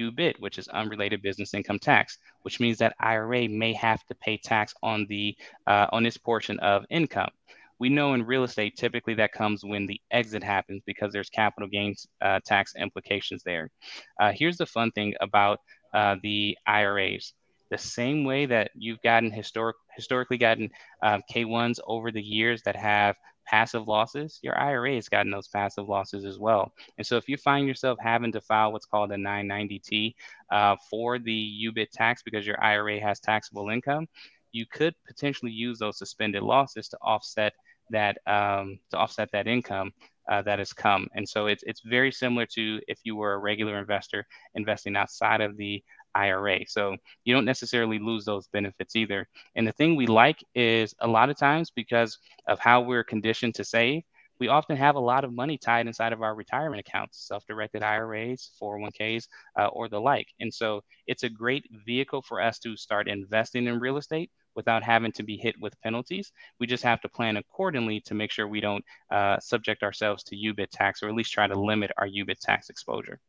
UBIT, 0.00 0.40
which 0.40 0.58
is 0.58 0.68
unrelated 0.68 1.22
business 1.22 1.54
income 1.54 1.78
tax, 1.78 2.18
which 2.42 2.60
means 2.60 2.78
that 2.78 2.94
IRA 3.00 3.48
may 3.48 3.72
have 3.74 4.04
to 4.06 4.14
pay 4.14 4.36
tax 4.36 4.74
on 4.82 5.06
the 5.08 5.36
uh, 5.66 5.86
on 5.92 6.02
this 6.02 6.16
portion 6.16 6.58
of 6.60 6.84
income. 6.90 7.30
We 7.78 7.88
know 7.90 8.14
in 8.14 8.24
real 8.24 8.44
estate, 8.44 8.76
typically 8.76 9.14
that 9.14 9.32
comes 9.32 9.62
when 9.64 9.86
the 9.86 10.00
exit 10.10 10.42
happens 10.42 10.82
because 10.86 11.12
there's 11.12 11.28
capital 11.28 11.68
gains 11.68 12.06
uh, 12.22 12.40
tax 12.44 12.74
implications 12.74 13.42
there. 13.42 13.70
Uh, 14.18 14.32
here's 14.34 14.56
the 14.56 14.66
fun 14.66 14.90
thing 14.92 15.14
about 15.20 15.60
uh, 15.92 16.16
the 16.22 16.56
IRAs. 16.66 17.34
The 17.70 17.78
same 17.78 18.24
way 18.24 18.46
that 18.46 18.70
you've 18.74 19.02
gotten 19.02 19.30
historic, 19.30 19.76
historically 19.94 20.38
gotten 20.38 20.70
uh, 21.02 21.18
K1s 21.30 21.78
over 21.86 22.10
the 22.12 22.22
years 22.22 22.62
that 22.62 22.76
have 22.76 23.16
passive 23.46 23.88
losses, 23.88 24.38
your 24.42 24.58
IRA 24.58 24.94
has 24.94 25.08
gotten 25.08 25.30
those 25.30 25.48
passive 25.48 25.88
losses 25.88 26.24
as 26.24 26.38
well. 26.38 26.72
And 26.98 27.06
so 27.06 27.16
if 27.16 27.28
you 27.28 27.36
find 27.36 27.66
yourself 27.66 27.98
having 28.00 28.32
to 28.32 28.40
file 28.40 28.72
what's 28.72 28.86
called 28.86 29.12
a 29.12 29.16
990T 29.16 30.14
uh, 30.50 30.76
for 30.90 31.18
the 31.18 31.66
UBIT 31.66 31.90
tax 31.92 32.22
because 32.22 32.46
your 32.46 32.62
IRA 32.62 33.00
has 33.00 33.20
taxable 33.20 33.70
income, 33.70 34.06
you 34.52 34.66
could 34.66 34.94
potentially 35.06 35.52
use 35.52 35.78
those 35.78 35.98
suspended 35.98 36.42
losses 36.42 36.88
to 36.88 36.98
offset 37.02 37.52
that 37.90 38.18
um, 38.26 38.78
to 38.90 38.96
offset 38.96 39.30
that 39.32 39.46
income 39.46 39.92
uh, 40.30 40.42
that 40.42 40.58
has 40.58 40.72
come. 40.72 41.06
And 41.14 41.28
so 41.28 41.46
it's 41.46 41.62
it's 41.66 41.82
very 41.82 42.10
similar 42.10 42.46
to 42.54 42.80
if 42.88 42.98
you 43.04 43.16
were 43.16 43.34
a 43.34 43.38
regular 43.38 43.78
investor 43.78 44.26
investing 44.54 44.96
outside 44.96 45.40
of 45.40 45.56
the 45.56 45.82
IRA. 46.16 46.66
So 46.66 46.96
you 47.24 47.34
don't 47.34 47.44
necessarily 47.44 47.98
lose 47.98 48.24
those 48.24 48.48
benefits 48.48 48.96
either. 48.96 49.28
And 49.54 49.66
the 49.66 49.72
thing 49.72 49.96
we 49.96 50.06
like 50.06 50.42
is 50.54 50.94
a 51.00 51.06
lot 51.08 51.30
of 51.30 51.36
times 51.36 51.70
because 51.70 52.18
of 52.48 52.58
how 52.58 52.80
we're 52.80 53.04
conditioned 53.04 53.54
to 53.56 53.64
save, 53.64 54.02
we 54.38 54.48
often 54.48 54.76
have 54.76 54.96
a 54.96 55.00
lot 55.00 55.24
of 55.24 55.32
money 55.32 55.56
tied 55.58 55.86
inside 55.86 56.12
of 56.12 56.22
our 56.22 56.34
retirement 56.34 56.80
accounts, 56.86 57.26
self 57.26 57.46
directed 57.46 57.82
IRAs, 57.82 58.50
401ks, 58.60 59.28
uh, 59.58 59.66
or 59.68 59.88
the 59.88 60.00
like. 60.00 60.28
And 60.40 60.52
so 60.52 60.82
it's 61.06 61.22
a 61.22 61.28
great 61.28 61.64
vehicle 61.86 62.22
for 62.22 62.40
us 62.40 62.58
to 62.60 62.76
start 62.76 63.08
investing 63.08 63.66
in 63.66 63.80
real 63.80 63.96
estate 63.96 64.30
without 64.54 64.82
having 64.82 65.12
to 65.12 65.22
be 65.22 65.36
hit 65.36 65.54
with 65.60 65.80
penalties. 65.82 66.32
We 66.58 66.66
just 66.66 66.84
have 66.84 67.00
to 67.02 67.08
plan 67.08 67.36
accordingly 67.36 68.00
to 68.02 68.14
make 68.14 68.30
sure 68.30 68.48
we 68.48 68.60
don't 68.60 68.84
uh, 69.10 69.38
subject 69.40 69.82
ourselves 69.82 70.22
to 70.24 70.36
UBIT 70.36 70.68
tax 70.70 71.02
or 71.02 71.08
at 71.08 71.14
least 71.14 71.32
try 71.32 71.46
to 71.46 71.58
limit 71.58 71.90
our 71.98 72.08
UBIT 72.08 72.40
tax 72.40 72.70
exposure. 72.70 73.20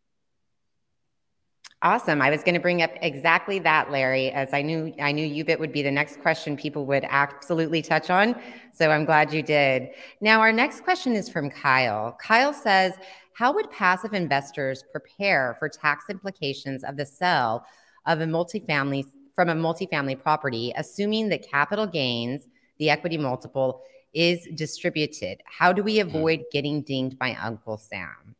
Awesome. 1.84 2.24
I 2.24 2.32
was 2.32 2.42
going 2.42 2.56
to 2.56 2.60
bring 2.60 2.82
up 2.82 2.90
exactly 3.04 3.60
that, 3.60 3.92
Larry, 3.92 4.32
as 4.32 4.52
I 4.52 4.64
knew 4.64 4.92
I 5.00 5.12
knew 5.12 5.44
UBIT 5.44 5.60
would 5.60 5.72
be 5.72 5.84
the 5.84 5.92
next 5.92 6.20
question 6.22 6.58
people 6.58 6.88
would 6.88 7.06
absolutely 7.08 7.84
touch 7.84 8.10
on. 8.10 8.36
So 8.74 8.90
I'm 8.90 9.06
glad 9.06 9.32
you 9.32 9.44
did. 9.44 9.90
Now, 10.20 10.40
our 10.40 10.52
next 10.52 10.84
question 10.84 11.14
is 11.14 11.30
from 11.30 11.52
Kyle. 11.52 12.18
Kyle 12.20 12.52
says, 12.52 12.94
"How 13.34 13.54
would 13.54 13.70
passive 13.70 14.16
investors 14.16 14.84
prepare 14.92 15.56
for 15.60 15.70
tax 15.70 16.06
implications 16.10 16.84
of 16.84 16.98
the 16.98 17.06
sale 17.06 17.64
of 18.08 18.22
a 18.22 18.26
multifamily 18.26 19.06
from 19.36 19.50
a 19.50 19.56
multifamily 19.56 20.20
property, 20.20 20.74
assuming 20.76 21.30
that 21.30 21.48
capital 21.48 21.86
gains, 21.86 22.48
the 22.80 22.90
equity 22.90 23.20
multiple, 23.20 23.84
is 24.16 24.48
distributed? 24.56 25.44
How 25.46 25.74
do 25.74 25.84
we 25.84 26.00
hmm. 26.00 26.08
avoid 26.08 26.46
getting 26.52 26.82
dinged 26.82 27.20
by 27.20 27.36
Uncle 27.36 27.78
Sam?" 27.78 28.36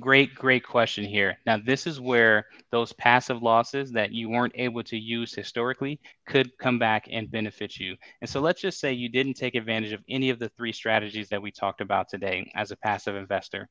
Great, 0.00 0.34
great 0.34 0.64
question 0.64 1.04
here. 1.04 1.38
Now, 1.46 1.56
this 1.58 1.86
is 1.86 2.00
where 2.00 2.46
those 2.70 2.92
passive 2.94 3.42
losses 3.42 3.92
that 3.92 4.12
you 4.12 4.28
weren't 4.28 4.52
able 4.56 4.82
to 4.84 4.96
use 4.96 5.32
historically 5.34 6.00
could 6.26 6.50
come 6.58 6.78
back 6.78 7.06
and 7.10 7.30
benefit 7.30 7.78
you. 7.78 7.96
And 8.20 8.28
so 8.28 8.40
let's 8.40 8.60
just 8.60 8.78
say 8.78 8.92
you 8.92 9.08
didn't 9.08 9.34
take 9.34 9.54
advantage 9.54 9.92
of 9.92 10.02
any 10.08 10.28
of 10.28 10.38
the 10.38 10.50
three 10.50 10.72
strategies 10.72 11.28
that 11.30 11.40
we 11.40 11.50
talked 11.50 11.80
about 11.80 12.08
today 12.10 12.50
as 12.54 12.72
a 12.72 12.76
passive 12.76 13.16
investor. 13.16 13.68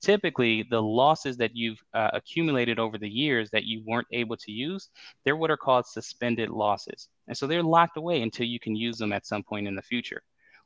Typically, 0.00 0.62
the 0.70 0.80
losses 0.82 1.36
that 1.38 1.54
you've 1.54 1.82
uh, 1.92 2.10
accumulated 2.14 2.78
over 2.78 2.96
the 2.96 3.08
years 3.10 3.50
that 3.50 3.64
you 3.64 3.82
weren't 3.86 4.08
able 4.12 4.36
to 4.36 4.52
use, 4.52 4.88
they're 5.24 5.36
what 5.36 5.50
are 5.50 5.58
called 5.58 5.86
suspended 5.86 6.48
losses. 6.48 7.08
And 7.28 7.36
so 7.36 7.46
they're 7.46 7.62
locked 7.62 7.98
away 7.98 8.22
until 8.22 8.46
you 8.46 8.60
can 8.60 8.76
use 8.76 8.96
them 8.96 9.12
at 9.12 9.26
some 9.26 9.42
point 9.42 9.68
in 9.68 9.74
the 9.74 9.82
future 9.82 10.22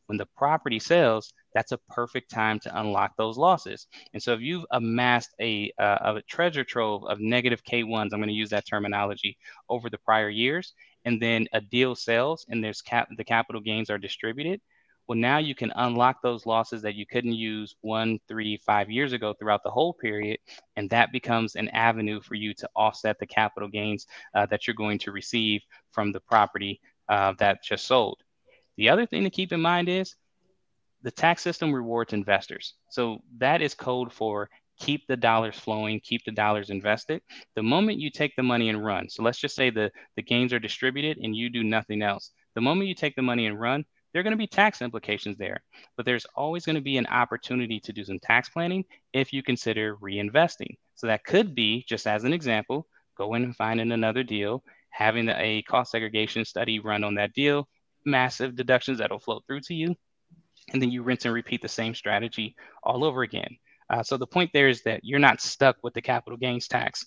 when 0.07 0.19
the 0.19 0.27
property 0.37 0.81
sells, 0.81 1.33
that's 1.55 1.73
a 1.73 1.79
perfect 1.89 2.31
time 2.31 2.59
to 2.61 2.81
unlock 2.81 3.17
those 3.17 3.37
losses. 3.37 3.87
And 4.13 4.23
so 4.23 4.35
if 4.35 4.41
you've 4.41 4.67
amassed 4.71 5.35
a, 5.41 5.73
uh, 5.79 6.15
a 6.17 6.23
treasure 6.23 6.65
trove 6.65 7.05
of 7.05 7.21
negative 7.21 7.63
K1s, 7.65 8.11
I'm 8.13 8.21
going 8.21 8.29
to 8.29 8.33
use 8.33 8.51
that 8.51 8.67
terminology 8.67 9.37
over 9.69 9.91
the 9.91 9.99
prior 9.99 10.29
years, 10.29 10.75
and 11.05 11.21
then 11.21 11.47
a 11.53 11.61
deal 11.61 11.95
sells 11.95 12.47
and 12.49 12.63
there's 12.63 12.83
cap 12.83 13.09
the 13.17 13.25
capital 13.25 13.61
gains 13.61 13.91
are 13.91 13.99
distributed. 13.99 14.61
Well, 15.11 15.19
now 15.19 15.39
you 15.39 15.57
can 15.57 15.73
unlock 15.75 16.23
those 16.23 16.47
losses 16.47 16.83
that 16.83 16.95
you 16.95 17.05
couldn't 17.05 17.33
use 17.33 17.75
one, 17.81 18.21
three, 18.29 18.59
five 18.59 18.89
years 18.89 19.13
ago 19.13 19.35
throughout 19.35 19.65
the 19.65 19.71
whole 19.71 19.93
period. 19.93 20.39
And 20.77 20.89
that 20.91 21.11
becomes 21.11 21.57
an 21.57 21.69
avenue 21.71 22.21
for 22.21 22.37
you 22.37 22.55
to 22.55 22.71
offset 22.77 23.19
the 23.19 23.27
capital 23.27 23.69
gains 23.69 24.07
uh, 24.37 24.47
that 24.47 24.69
you're 24.69 24.75
going 24.75 25.01
to 25.01 25.11
receive 25.11 25.63
from 25.91 26.13
the 26.13 26.21
property 26.21 26.81
uh, 27.09 27.33
that 27.41 27.65
just 27.65 27.89
sold. 27.89 28.21
The 28.77 28.89
other 28.89 29.05
thing 29.05 29.25
to 29.25 29.31
keep 29.31 29.53
in 29.53 29.61
mind 29.61 29.89
is 29.89 30.15
the 31.03 31.11
tax 31.11 31.43
system 31.43 31.73
rewards 31.73 32.13
investors. 32.13 32.75
So 32.91 33.19
that 33.39 33.63
is 33.63 33.75
code 33.75 34.13
for 34.13 34.49
keep 34.79 35.07
the 35.07 35.17
dollars 35.17 35.59
flowing, 35.59 36.01
keep 36.01 36.25
the 36.25 36.33
dollars 36.33 36.71
invested. 36.71 37.23
The 37.55 37.63
moment 37.63 37.99
you 37.99 38.11
take 38.11 38.35
the 38.37 38.43
money 38.43 38.69
and 38.69 38.85
run, 38.85 39.09
so 39.09 39.23
let's 39.23 39.39
just 39.39 39.55
say 39.55 39.71
the, 39.71 39.91
the 40.17 40.23
gains 40.23 40.53
are 40.53 40.59
distributed 40.59 41.19
and 41.23 41.37
you 41.37 41.51
do 41.51 41.63
nothing 41.63 42.03
else. 42.03 42.31
The 42.55 42.61
moment 42.61 42.89
you 42.89 42.95
take 42.95 43.15
the 43.15 43.23
money 43.23 43.47
and 43.47 43.61
run, 43.61 43.85
there 44.13 44.21
are 44.21 44.23
going 44.25 44.33
to 44.33 44.39
be 44.39 44.47
tax 44.47 44.83
implications 44.83 45.37
there, 45.37 45.63
but 45.97 46.05
there's 46.05 46.27
always 46.35 46.65
going 46.67 46.77
to 46.77 46.83
be 46.83 46.97
an 46.97 47.07
opportunity 47.07 47.79
to 47.81 47.93
do 47.93 48.05
some 48.05 48.19
tax 48.19 48.49
planning 48.49 48.85
if 49.13 49.33
you 49.33 49.43
consider 49.43 49.97
reinvesting. 49.97 50.75
So 50.97 51.07
that 51.07 51.25
could 51.25 51.55
be, 51.55 51.85
just 51.89 52.07
as 52.07 52.25
an 52.25 52.33
example, 52.33 52.87
going 53.17 53.45
and 53.45 53.55
finding 53.55 53.93
another 53.93 54.25
deal, 54.25 54.65
having 54.91 55.29
a 55.29 55.63
cost 55.63 55.93
segregation 55.93 56.45
study 56.45 56.81
run 56.81 57.05
on 57.05 57.15
that 57.15 57.33
deal, 57.35 57.69
massive 58.05 58.57
deductions 58.57 58.99
that'll 58.99 59.21
flow 59.21 59.41
through 59.47 59.61
to 59.61 59.75
you. 59.75 59.95
And 60.73 60.81
then 60.81 60.91
you 60.91 61.03
rinse 61.03 61.25
and 61.25 61.35
repeat 61.35 61.63
the 61.63 61.69
same 61.69 61.95
strategy 61.95 62.55
all 62.83 63.05
over 63.05 63.23
again. 63.23 63.57
Uh, 63.89 64.03
so 64.03 64.17
the 64.17 64.27
point 64.27 64.51
there 64.53 64.69
is 64.69 64.83
that 64.83 65.01
you're 65.03 65.19
not 65.19 65.41
stuck 65.41 65.77
with 65.83 65.95
the 65.95 66.03
capital 66.03 66.37
gains 66.37 66.69
tax. 66.69 67.05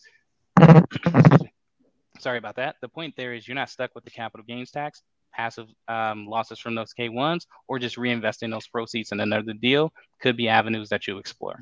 Sorry 2.19 2.37
about 2.37 2.57
that. 2.57 2.75
The 2.81 2.89
point 2.89 3.15
there 3.15 3.33
is 3.33 3.47
you're 3.47 3.55
not 3.55 3.69
stuck 3.69 3.95
with 3.95 4.03
the 4.03 4.11
capital 4.11 4.45
gains 4.45 4.71
tax, 4.71 5.01
passive 5.33 5.67
um, 5.87 6.27
losses 6.27 6.59
from 6.59 6.75
those 6.75 6.93
K1s, 6.93 7.45
or 7.67 7.79
just 7.79 7.95
reinvesting 7.95 8.51
those 8.51 8.67
proceeds 8.67 9.11
in 9.11 9.19
another 9.19 9.53
deal 9.53 9.93
could 10.21 10.37
be 10.37 10.49
avenues 10.49 10.89
that 10.89 11.07
you 11.07 11.17
explore. 11.17 11.59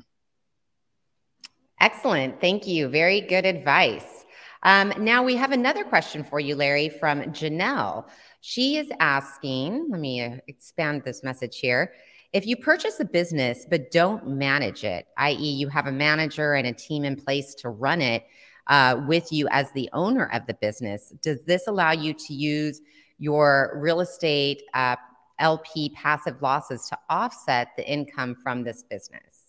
Excellent. 1.80 2.40
Thank 2.40 2.66
you. 2.66 2.88
Very 2.88 3.20
good 3.20 3.46
advice. 3.46 4.24
Um, 4.62 4.92
now 4.98 5.24
we 5.24 5.34
have 5.36 5.50
another 5.50 5.82
question 5.82 6.22
for 6.22 6.38
you, 6.38 6.54
Larry, 6.54 6.88
from 6.88 7.22
Janelle. 7.32 8.06
She 8.44 8.76
is 8.76 8.90
asking, 8.98 9.86
let 9.88 10.00
me 10.00 10.20
uh, 10.20 10.38
expand 10.48 11.02
this 11.04 11.22
message 11.22 11.60
here. 11.60 11.94
If 12.32 12.44
you 12.44 12.56
purchase 12.56 12.98
a 12.98 13.04
business 13.04 13.64
but 13.70 13.92
don't 13.92 14.26
manage 14.26 14.82
it, 14.82 15.06
i.e., 15.16 15.36
you 15.36 15.68
have 15.68 15.86
a 15.86 15.92
manager 15.92 16.54
and 16.54 16.66
a 16.66 16.72
team 16.72 17.04
in 17.04 17.14
place 17.14 17.54
to 17.56 17.68
run 17.68 18.02
it 18.02 18.24
uh, 18.66 19.00
with 19.06 19.32
you 19.32 19.46
as 19.52 19.70
the 19.72 19.88
owner 19.92 20.28
of 20.32 20.44
the 20.48 20.54
business, 20.54 21.14
does 21.22 21.44
this 21.44 21.68
allow 21.68 21.92
you 21.92 22.14
to 22.14 22.34
use 22.34 22.80
your 23.20 23.78
real 23.80 24.00
estate 24.00 24.64
uh, 24.74 24.96
LP 25.38 25.90
passive 25.90 26.42
losses 26.42 26.88
to 26.88 26.98
offset 27.10 27.68
the 27.76 27.88
income 27.88 28.34
from 28.34 28.64
this 28.64 28.82
business? 28.82 29.42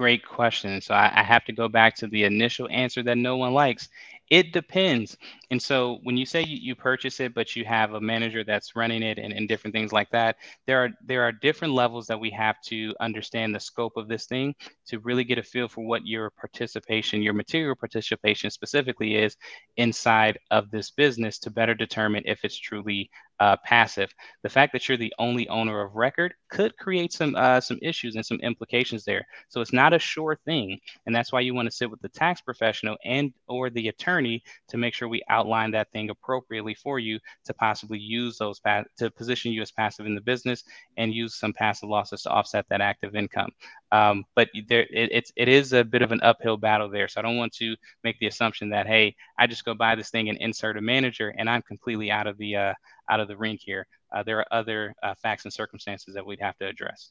great 0.00 0.24
question. 0.24 0.80
So 0.80 0.94
I, 0.94 1.12
I, 1.14 1.22
have 1.22 1.44
to 1.44 1.52
go 1.52 1.68
back 1.68 1.94
to 1.96 2.06
the 2.06 2.24
initial 2.24 2.66
answer 2.70 3.02
that 3.02 3.18
no 3.18 3.36
one 3.36 3.52
likes. 3.52 3.90
It 4.30 4.52
depends. 4.52 5.16
And 5.50 5.60
so 5.60 5.98
when 6.04 6.16
you 6.16 6.24
say 6.24 6.42
you, 6.42 6.56
you 6.56 6.76
purchase 6.76 7.18
it, 7.18 7.34
but 7.34 7.56
you 7.56 7.64
have 7.64 7.94
a 7.94 8.00
manager 8.00 8.44
that's 8.44 8.76
running 8.76 9.02
it 9.02 9.18
and, 9.18 9.32
and 9.32 9.48
different 9.48 9.74
things 9.74 9.92
like 9.92 10.08
that, 10.10 10.36
there 10.68 10.84
are 10.84 10.90
there 11.04 11.22
are 11.24 11.32
different 11.32 11.74
levels 11.74 12.06
that 12.06 12.20
we 12.20 12.30
have 12.30 12.60
to 12.66 12.94
understand 13.00 13.52
the 13.52 13.58
scope 13.58 13.96
of 13.96 14.06
this 14.06 14.26
thing 14.26 14.54
to 14.86 15.00
really 15.00 15.24
get 15.24 15.38
a 15.38 15.42
feel 15.42 15.66
for 15.68 15.84
what 15.84 16.06
your 16.06 16.30
participation, 16.30 17.22
your 17.22 17.34
material 17.34 17.74
participation 17.74 18.50
specifically 18.50 19.16
is 19.16 19.36
inside 19.76 20.38
of 20.52 20.70
this 20.70 20.92
business 20.92 21.38
to 21.40 21.50
better 21.50 21.74
determine 21.74 22.22
if 22.24 22.44
it's 22.44 22.56
truly 22.56 23.10
uh, 23.40 23.56
passive. 23.64 24.14
The 24.42 24.48
fact 24.50 24.72
that 24.74 24.86
you're 24.88 24.98
the 24.98 25.14
only 25.18 25.48
owner 25.48 25.80
of 25.80 25.96
record 25.96 26.34
could 26.50 26.76
create 26.76 27.12
some 27.12 27.34
uh, 27.34 27.60
some 27.60 27.78
issues 27.82 28.14
and 28.14 28.24
some 28.24 28.38
implications 28.40 29.04
there. 29.04 29.26
So 29.48 29.62
it's 29.62 29.72
not 29.72 29.94
a 29.94 29.98
sure 29.98 30.38
thing, 30.44 30.78
and 31.06 31.14
that's 31.14 31.32
why 31.32 31.40
you 31.40 31.54
want 31.54 31.66
to 31.66 31.74
sit 31.74 31.90
with 31.90 32.02
the 32.02 32.08
tax 32.10 32.42
professional 32.42 32.96
and 33.04 33.32
or 33.48 33.70
the 33.70 33.88
attorney 33.88 34.42
to 34.68 34.76
make 34.76 34.94
sure 34.94 35.08
we 35.08 35.22
outline 35.30 35.70
that 35.72 35.90
thing 35.90 36.10
appropriately 36.10 36.74
for 36.74 36.98
you 36.98 37.18
to 37.46 37.54
possibly 37.54 37.98
use 37.98 38.36
those 38.36 38.60
pa- 38.60 38.84
to 38.98 39.10
position 39.10 39.52
you 39.52 39.62
as 39.62 39.72
passive 39.72 40.06
in 40.06 40.14
the 40.14 40.20
business 40.20 40.64
and 40.98 41.14
use 41.14 41.34
some 41.34 41.52
passive 41.52 41.88
losses 41.88 42.22
to 42.22 42.30
offset 42.30 42.66
that 42.68 42.82
active 42.82 43.16
income. 43.16 43.50
Um, 43.92 44.24
but 44.36 44.48
there, 44.68 44.82
it, 44.82 45.10
it's 45.12 45.32
it 45.36 45.48
is 45.48 45.72
a 45.72 45.82
bit 45.82 46.02
of 46.02 46.12
an 46.12 46.20
uphill 46.22 46.58
battle 46.58 46.90
there. 46.90 47.08
So 47.08 47.20
I 47.20 47.22
don't 47.22 47.38
want 47.38 47.54
to 47.54 47.74
make 48.04 48.18
the 48.18 48.26
assumption 48.26 48.68
that 48.70 48.86
hey, 48.86 49.16
I 49.38 49.46
just 49.46 49.64
go 49.64 49.74
buy 49.74 49.94
this 49.94 50.10
thing 50.10 50.28
and 50.28 50.38
insert 50.38 50.76
a 50.76 50.82
manager, 50.82 51.34
and 51.38 51.48
I'm 51.48 51.62
completely 51.62 52.10
out 52.10 52.26
of 52.26 52.36
the 52.36 52.56
uh, 52.56 52.74
out 53.10 53.20
of 53.20 53.28
the 53.28 53.36
rink 53.36 53.60
here. 53.62 53.86
Uh, 54.12 54.22
there 54.22 54.38
are 54.38 54.46
other 54.52 54.94
uh, 55.02 55.14
facts 55.22 55.44
and 55.44 55.52
circumstances 55.52 56.14
that 56.14 56.24
we'd 56.24 56.40
have 56.40 56.56
to 56.58 56.66
address. 56.66 57.10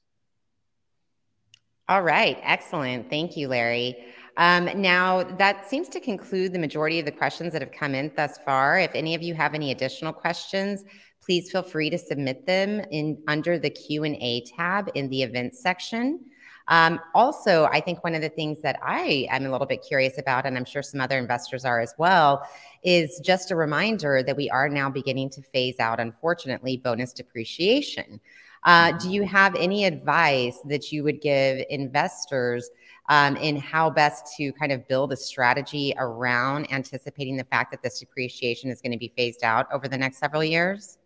All 1.88 2.04
right, 2.04 2.38
excellent. 2.44 3.10
Thank 3.10 3.36
you, 3.36 3.48
Larry. 3.48 3.98
Um, 4.38 4.70
now, 4.80 5.24
that 5.24 5.68
seems 5.68 5.90
to 5.90 6.00
conclude 6.00 6.54
the 6.54 6.60
majority 6.60 7.00
of 7.00 7.06
the 7.06 7.12
questions 7.12 7.52
that 7.54 7.62
have 7.62 7.72
come 7.72 7.96
in 7.96 8.12
thus 8.16 8.38
far. 8.46 8.80
If 8.80 8.92
any 8.94 9.16
of 9.16 9.22
you 9.22 9.34
have 9.34 9.54
any 9.54 9.72
additional 9.72 10.14
questions, 10.14 10.84
please 11.22 11.52
feel 11.52 11.64
free 11.64 11.90
to 11.90 11.98
submit 11.98 12.46
them 12.46 12.80
in 12.92 13.22
under 13.28 13.58
the 13.58 13.70
Q&A 13.70 14.44
tab 14.56 14.90
in 14.94 15.10
the 15.10 15.24
events 15.24 15.62
section. 15.62 16.26
Um, 16.70 17.00
also, 17.14 17.66
I 17.66 17.82
think 17.82 18.04
one 18.04 18.16
of 18.16 18.22
the 18.22 18.30
things 18.30 18.62
that 18.62 18.80
I 18.82 19.28
am 19.32 19.46
a 19.46 19.52
little 19.52 19.68
bit 19.68 19.84
curious 19.86 20.18
about, 20.18 20.46
and 20.46 20.56
I'm 20.56 20.66
sure 20.66 20.82
some 20.82 21.02
other 21.02 21.18
investors 21.18 21.66
are 21.66 21.82
as 21.82 21.94
well, 21.98 22.48
is 22.84 23.20
just 23.26 23.52
a 23.52 23.56
reminder 23.56 24.24
that 24.24 24.38
we 24.38 24.50
are 24.50 24.70
now 24.70 24.90
beginning 24.90 25.32
to 25.32 25.42
phase 25.42 25.80
out, 25.80 26.00
unfortunately, 26.00 26.78
bonus 26.78 27.12
depreciation. 27.12 28.22
Uh, 28.64 28.92
do 28.94 29.10
you 29.10 29.24
have 29.24 29.56
any 29.56 29.86
advice 29.86 30.60
that 30.66 30.92
you 30.92 31.04
would 31.04 31.22
give 31.22 31.66
investors 31.70 32.70
um, 33.08 33.36
in 33.38 33.56
how 33.56 33.90
best 33.90 34.36
to 34.38 34.52
kind 34.54 34.72
of 34.72 34.88
build 34.88 35.12
a 35.12 35.18
strategy 35.18 35.94
around 35.98 36.72
anticipating 36.72 37.36
the 37.36 37.44
fact 37.46 37.72
that 37.72 37.82
this 37.82 38.00
depreciation 38.00 38.70
is 38.70 38.82
going 38.82 38.92
to 38.92 38.98
be 38.98 39.12
phased 39.18 39.44
out 39.44 39.68
over 39.72 39.88
the 39.88 39.98
next 39.98 40.18
several 40.18 40.44
years? 40.44 41.00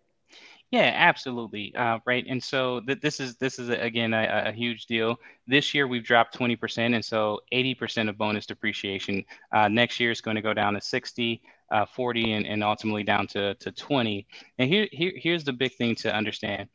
Yeah, 0.74 0.92
absolutely. 0.96 1.72
Uh, 1.76 2.00
right. 2.08 2.26
And 2.28 2.44
so 2.44 2.80
th- 2.82 3.00
this 3.00 3.20
is 3.20 3.36
this 3.36 3.60
is 3.60 3.70
again 3.70 4.12
a, 4.12 4.46
a, 4.48 4.52
huge 4.52 4.88
deal. 4.88 5.18
This 5.46 5.72
year 5.76 5.88
we've 5.88 6.04
dropped 6.04 6.36
20%, 6.36 6.96
and 6.96 7.06
so 7.06 7.40
80% 7.54 8.10
of 8.10 8.18
bonus 8.18 8.48
depreciation. 8.48 9.24
Uh, 9.52 9.68
next 9.68 10.00
year 10.00 10.10
is 10.10 10.20
going 10.20 10.34
to 10.34 10.42
go 10.42 10.52
down 10.52 10.74
to 10.74 10.82
60, 10.82 11.44
uh, 11.72 11.86
40, 11.86 12.32
and, 12.34 12.48
and 12.48 12.64
ultimately 12.64 13.04
down 13.04 13.28
to, 13.28 13.54
to 13.54 13.72
20. 13.72 14.26
And 14.58 14.68
here, 14.68 14.88
here 14.92 15.12
here's 15.16 15.44
the 15.44 15.54
big 15.54 15.76
thing 15.76 15.94
to 15.98 16.16
understand. 16.16 16.68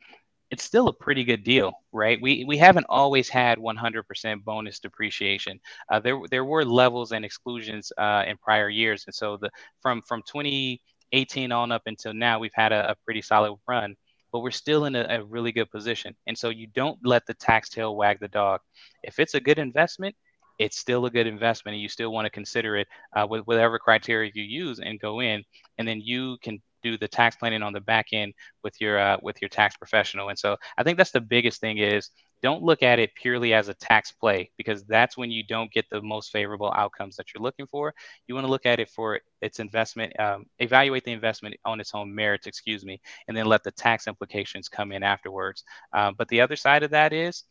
It's 0.49 0.63
still 0.63 0.87
a 0.87 0.93
pretty 0.93 1.25
good 1.25 1.43
deal, 1.43 1.73
right? 1.91 2.19
We 2.21 2.45
we 2.47 2.57
haven't 2.57 2.85
always 2.87 3.27
had 3.27 3.57
100% 3.57 4.43
bonus 4.45 4.79
depreciation. 4.79 5.59
Uh, 5.91 5.99
there 5.99 6.17
there 6.31 6.45
were 6.45 6.63
levels 6.63 7.11
and 7.11 7.25
exclusions 7.25 7.91
uh, 7.97 8.23
in 8.25 8.37
prior 8.37 8.69
years, 8.69 9.03
and 9.07 9.13
so 9.13 9.35
the 9.35 9.49
from 9.81 10.01
from 10.07 10.21
20 10.23 10.79
18 11.11 11.51
on 11.51 11.71
up 11.71 11.83
until 11.85 12.13
now, 12.13 12.39
we've 12.39 12.51
had 12.53 12.71
a, 12.71 12.91
a 12.91 12.95
pretty 13.05 13.21
solid 13.21 13.55
run, 13.67 13.95
but 14.31 14.39
we're 14.39 14.51
still 14.51 14.85
in 14.85 14.95
a, 14.95 15.05
a, 15.09 15.23
really 15.23 15.51
good 15.51 15.69
position. 15.71 16.15
And 16.27 16.37
so 16.37 16.49
you 16.49 16.67
don't 16.67 16.99
let 17.03 17.25
the 17.25 17.33
tax 17.33 17.69
tail 17.69 17.95
wag 17.95 18.19
the 18.19 18.27
dog. 18.27 18.61
If 19.03 19.19
it's 19.19 19.33
a 19.33 19.39
good 19.39 19.59
investment, 19.59 20.15
it's 20.59 20.77
still 20.77 21.05
a 21.05 21.09
good 21.09 21.25
investment, 21.25 21.75
and 21.75 21.81
you 21.81 21.89
still 21.89 22.11
want 22.11 22.25
to 22.25 22.29
consider 22.29 22.75
it 22.77 22.87
uh, 23.15 23.25
with 23.27 23.43
whatever 23.45 23.79
criteria 23.79 24.29
you 24.33 24.43
use 24.43 24.79
and 24.79 24.99
go 24.99 25.21
in, 25.21 25.43
and 25.77 25.87
then 25.87 26.01
you 26.01 26.37
can 26.43 26.61
do 26.83 26.97
the 26.97 27.07
tax 27.07 27.35
planning 27.35 27.63
on 27.63 27.73
the 27.73 27.81
back 27.81 28.07
end 28.13 28.33
with 28.63 28.79
your 28.79 28.99
uh, 28.99 29.17
with 29.21 29.41
your 29.41 29.49
tax 29.49 29.77
professional. 29.77 30.29
And 30.29 30.37
so 30.37 30.57
I 30.77 30.83
think 30.83 30.97
that's 30.97 31.11
the 31.11 31.21
biggest 31.21 31.61
thing 31.61 31.77
is 31.77 32.09
don't 32.41 32.63
look 32.63 32.83
at 32.83 32.99
it 32.99 33.13
purely 33.15 33.53
as 33.53 33.67
a 33.67 33.73
tax 33.73 34.11
play 34.11 34.49
because 34.57 34.83
that's 34.83 35.17
when 35.17 35.31
you 35.31 35.43
don't 35.43 35.71
get 35.71 35.89
the 35.89 36.01
most 36.01 36.31
favorable 36.31 36.71
outcomes 36.75 37.15
that 37.17 37.33
you're 37.33 37.43
looking 37.43 37.67
for. 37.67 37.93
You 38.27 38.35
want 38.35 38.45
to 38.45 38.51
look 38.51 38.65
at 38.65 38.79
it 38.79 38.89
for 38.89 39.19
its 39.41 39.59
investment, 39.59 40.17
um, 40.19 40.45
evaluate 40.59 41.03
the 41.03 41.11
investment 41.11 41.55
on 41.65 41.79
its 41.79 41.93
own 41.93 42.13
merits, 42.13 42.47
excuse 42.47 42.85
me, 42.85 43.01
and 43.27 43.35
then 43.35 43.45
let 43.45 43.63
the 43.63 43.71
tax 43.71 44.07
implications 44.07 44.69
come 44.69 44.91
in 44.91 45.03
afterwards. 45.03 45.63
Uh, 45.93 46.11
but 46.17 46.27
the 46.29 46.41
other 46.41 46.55
side 46.55 46.83
of 46.83 46.91
that 46.91 47.13
is 47.13 47.43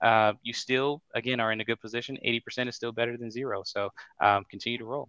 uh, 0.00 0.34
you 0.42 0.52
still, 0.52 1.02
again, 1.14 1.40
are 1.40 1.52
in 1.52 1.60
a 1.60 1.64
good 1.64 1.80
position. 1.80 2.18
80% 2.24 2.68
is 2.68 2.76
still 2.76 2.92
better 2.92 3.16
than 3.16 3.30
zero. 3.30 3.62
So 3.64 3.90
um, 4.20 4.44
continue 4.50 4.78
to 4.78 4.84
roll. 4.84 5.08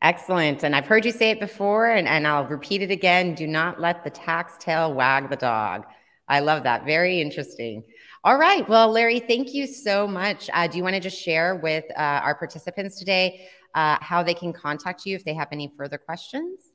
Excellent. 0.00 0.64
And 0.64 0.76
I've 0.76 0.86
heard 0.86 1.04
you 1.04 1.12
say 1.12 1.30
it 1.30 1.40
before, 1.40 1.90
and, 1.90 2.06
and 2.06 2.26
I'll 2.26 2.46
repeat 2.46 2.82
it 2.82 2.90
again. 2.90 3.34
Do 3.34 3.46
not 3.46 3.80
let 3.80 4.04
the 4.04 4.10
tax 4.10 4.54
tail 4.58 4.92
wag 4.92 5.30
the 5.30 5.36
dog. 5.36 5.84
I 6.28 6.40
love 6.40 6.62
that. 6.64 6.84
Very 6.84 7.20
interesting. 7.20 7.84
All 8.24 8.38
right. 8.38 8.66
Well, 8.66 8.90
Larry, 8.90 9.20
thank 9.20 9.52
you 9.52 9.66
so 9.66 10.08
much. 10.08 10.48
Uh, 10.54 10.66
do 10.66 10.78
you 10.78 10.82
want 10.82 10.94
to 10.94 11.00
just 11.00 11.20
share 11.20 11.56
with 11.56 11.84
uh, 11.90 12.00
our 12.24 12.34
participants 12.34 12.98
today 12.98 13.46
uh, 13.74 13.98
how 14.00 14.22
they 14.22 14.32
can 14.32 14.50
contact 14.50 15.04
you 15.04 15.14
if 15.14 15.26
they 15.26 15.34
have 15.34 15.48
any 15.52 15.70
further 15.76 15.98
questions? 15.98 16.72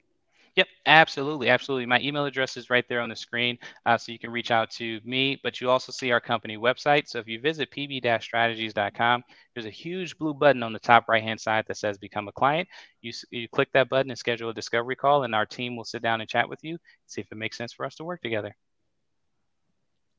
Yep, 0.55 0.67
absolutely, 0.85 1.49
absolutely. 1.49 1.87
My 1.87 1.99
email 2.01 2.25
address 2.25 2.55
is 2.55 2.69
right 2.69 2.85
there 2.87 3.01
on 3.01 3.09
the 3.09 3.15
screen, 3.15 3.57
uh, 3.87 3.97
so 3.97 4.11
you 4.11 4.19
can 4.19 4.29
reach 4.29 4.51
out 4.51 4.69
to 4.71 4.99
me. 5.03 5.39
But 5.41 5.59
you 5.59 5.71
also 5.71 5.91
see 5.91 6.11
our 6.11 6.21
company 6.21 6.55
website. 6.55 7.07
So 7.07 7.17
if 7.17 7.27
you 7.27 7.39
visit 7.39 7.71
pb-strategies.com, 7.71 9.23
there's 9.55 9.65
a 9.65 9.71
huge 9.71 10.19
blue 10.19 10.35
button 10.35 10.61
on 10.61 10.71
the 10.71 10.79
top 10.79 11.05
right-hand 11.09 11.41
side 11.41 11.65
that 11.67 11.77
says 11.77 11.97
"Become 11.97 12.27
a 12.27 12.31
Client." 12.31 12.67
You 13.01 13.11
you 13.31 13.47
click 13.47 13.69
that 13.73 13.89
button 13.89 14.11
and 14.11 14.19
schedule 14.19 14.49
a 14.49 14.53
discovery 14.53 14.95
call, 14.95 15.23
and 15.23 15.33
our 15.33 15.47
team 15.47 15.75
will 15.75 15.85
sit 15.85 16.03
down 16.03 16.21
and 16.21 16.29
chat 16.29 16.47
with 16.47 16.59
you, 16.63 16.77
see 17.07 17.21
if 17.21 17.31
it 17.31 17.37
makes 17.39 17.57
sense 17.57 17.73
for 17.73 17.87
us 17.87 17.95
to 17.95 18.03
work 18.03 18.21
together. 18.21 18.53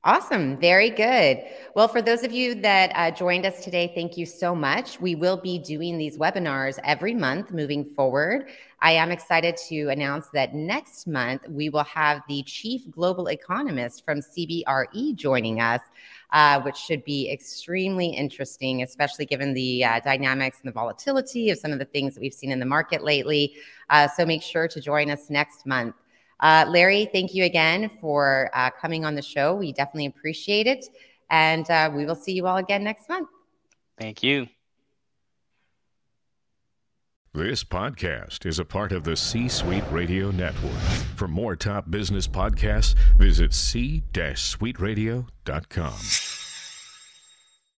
Awesome. 0.03 0.57
Very 0.57 0.89
good. 0.89 1.43
Well, 1.77 1.87
for 1.87 2.01
those 2.01 2.23
of 2.23 2.33
you 2.33 2.55
that 2.63 2.91
uh, 2.95 3.15
joined 3.15 3.45
us 3.45 3.63
today, 3.63 3.93
thank 3.95 4.17
you 4.17 4.25
so 4.25 4.55
much. 4.55 4.99
We 4.99 5.15
will 5.15 5.37
be 5.37 5.59
doing 5.59 5.99
these 5.99 6.17
webinars 6.17 6.79
every 6.85 7.13
month 7.13 7.53
moving 7.53 7.85
forward. 7.95 8.49
I 8.81 8.93
am 8.93 9.11
excited 9.11 9.59
to 9.69 9.89
announce 9.91 10.29
that 10.33 10.55
next 10.55 11.07
month 11.07 11.43
we 11.51 11.69
will 11.69 11.85
have 11.85 12.23
the 12.29 12.43
chief 12.45 12.91
global 12.91 13.27
economist 13.27 14.03
from 14.07 14.21
CBRE 14.21 15.15
joining 15.17 15.61
us, 15.61 15.83
uh, 16.33 16.63
which 16.63 16.77
should 16.79 17.05
be 17.05 17.31
extremely 17.31 18.07
interesting, 18.07 18.83
especially 18.83 19.27
given 19.27 19.53
the 19.53 19.85
uh, 19.85 20.01
dynamics 20.01 20.61
and 20.63 20.69
the 20.69 20.75
volatility 20.75 21.51
of 21.51 21.59
some 21.59 21.73
of 21.73 21.79
the 21.79 21.85
things 21.85 22.15
that 22.15 22.23
we've 22.23 22.33
seen 22.33 22.53
in 22.53 22.59
the 22.59 22.65
market 22.65 23.05
lately. 23.05 23.55
Uh, 23.91 24.09
so 24.09 24.25
make 24.25 24.41
sure 24.41 24.67
to 24.67 24.81
join 24.81 25.11
us 25.11 25.29
next 25.29 25.67
month. 25.67 25.95
Uh, 26.41 26.65
Larry, 26.69 27.09
thank 27.13 27.35
you 27.35 27.45
again 27.45 27.91
for 28.01 28.51
uh, 28.55 28.71
coming 28.71 29.05
on 29.05 29.15
the 29.15 29.23
show. 29.23 29.55
We 29.55 29.73
definitely 29.73 30.07
appreciate 30.07 30.67
it. 30.67 30.87
And 31.29 31.71
uh, 31.71 31.91
we 31.95 32.07
will 32.07 32.17
see 32.17 32.33
you 32.33 32.47
all 32.47 32.57
again 32.57 32.83
next 32.83 33.09
month. 33.09 33.29
Thank 33.99 34.23
you. 34.23 34.49
This 37.33 37.63
podcast 37.63 38.45
is 38.45 38.59
a 38.59 38.65
part 38.65 38.91
of 38.91 39.05
the 39.05 39.17
C 39.17 39.49
Suite 39.49 39.85
Radio 39.93 40.33
Network. 40.33 40.81
For 41.15 41.29
more 41.29 41.55
top 41.55 41.89
business 41.89 42.27
podcasts, 42.27 42.97
visit 43.19 43.55
c-suiteradio.com. 43.55 46.40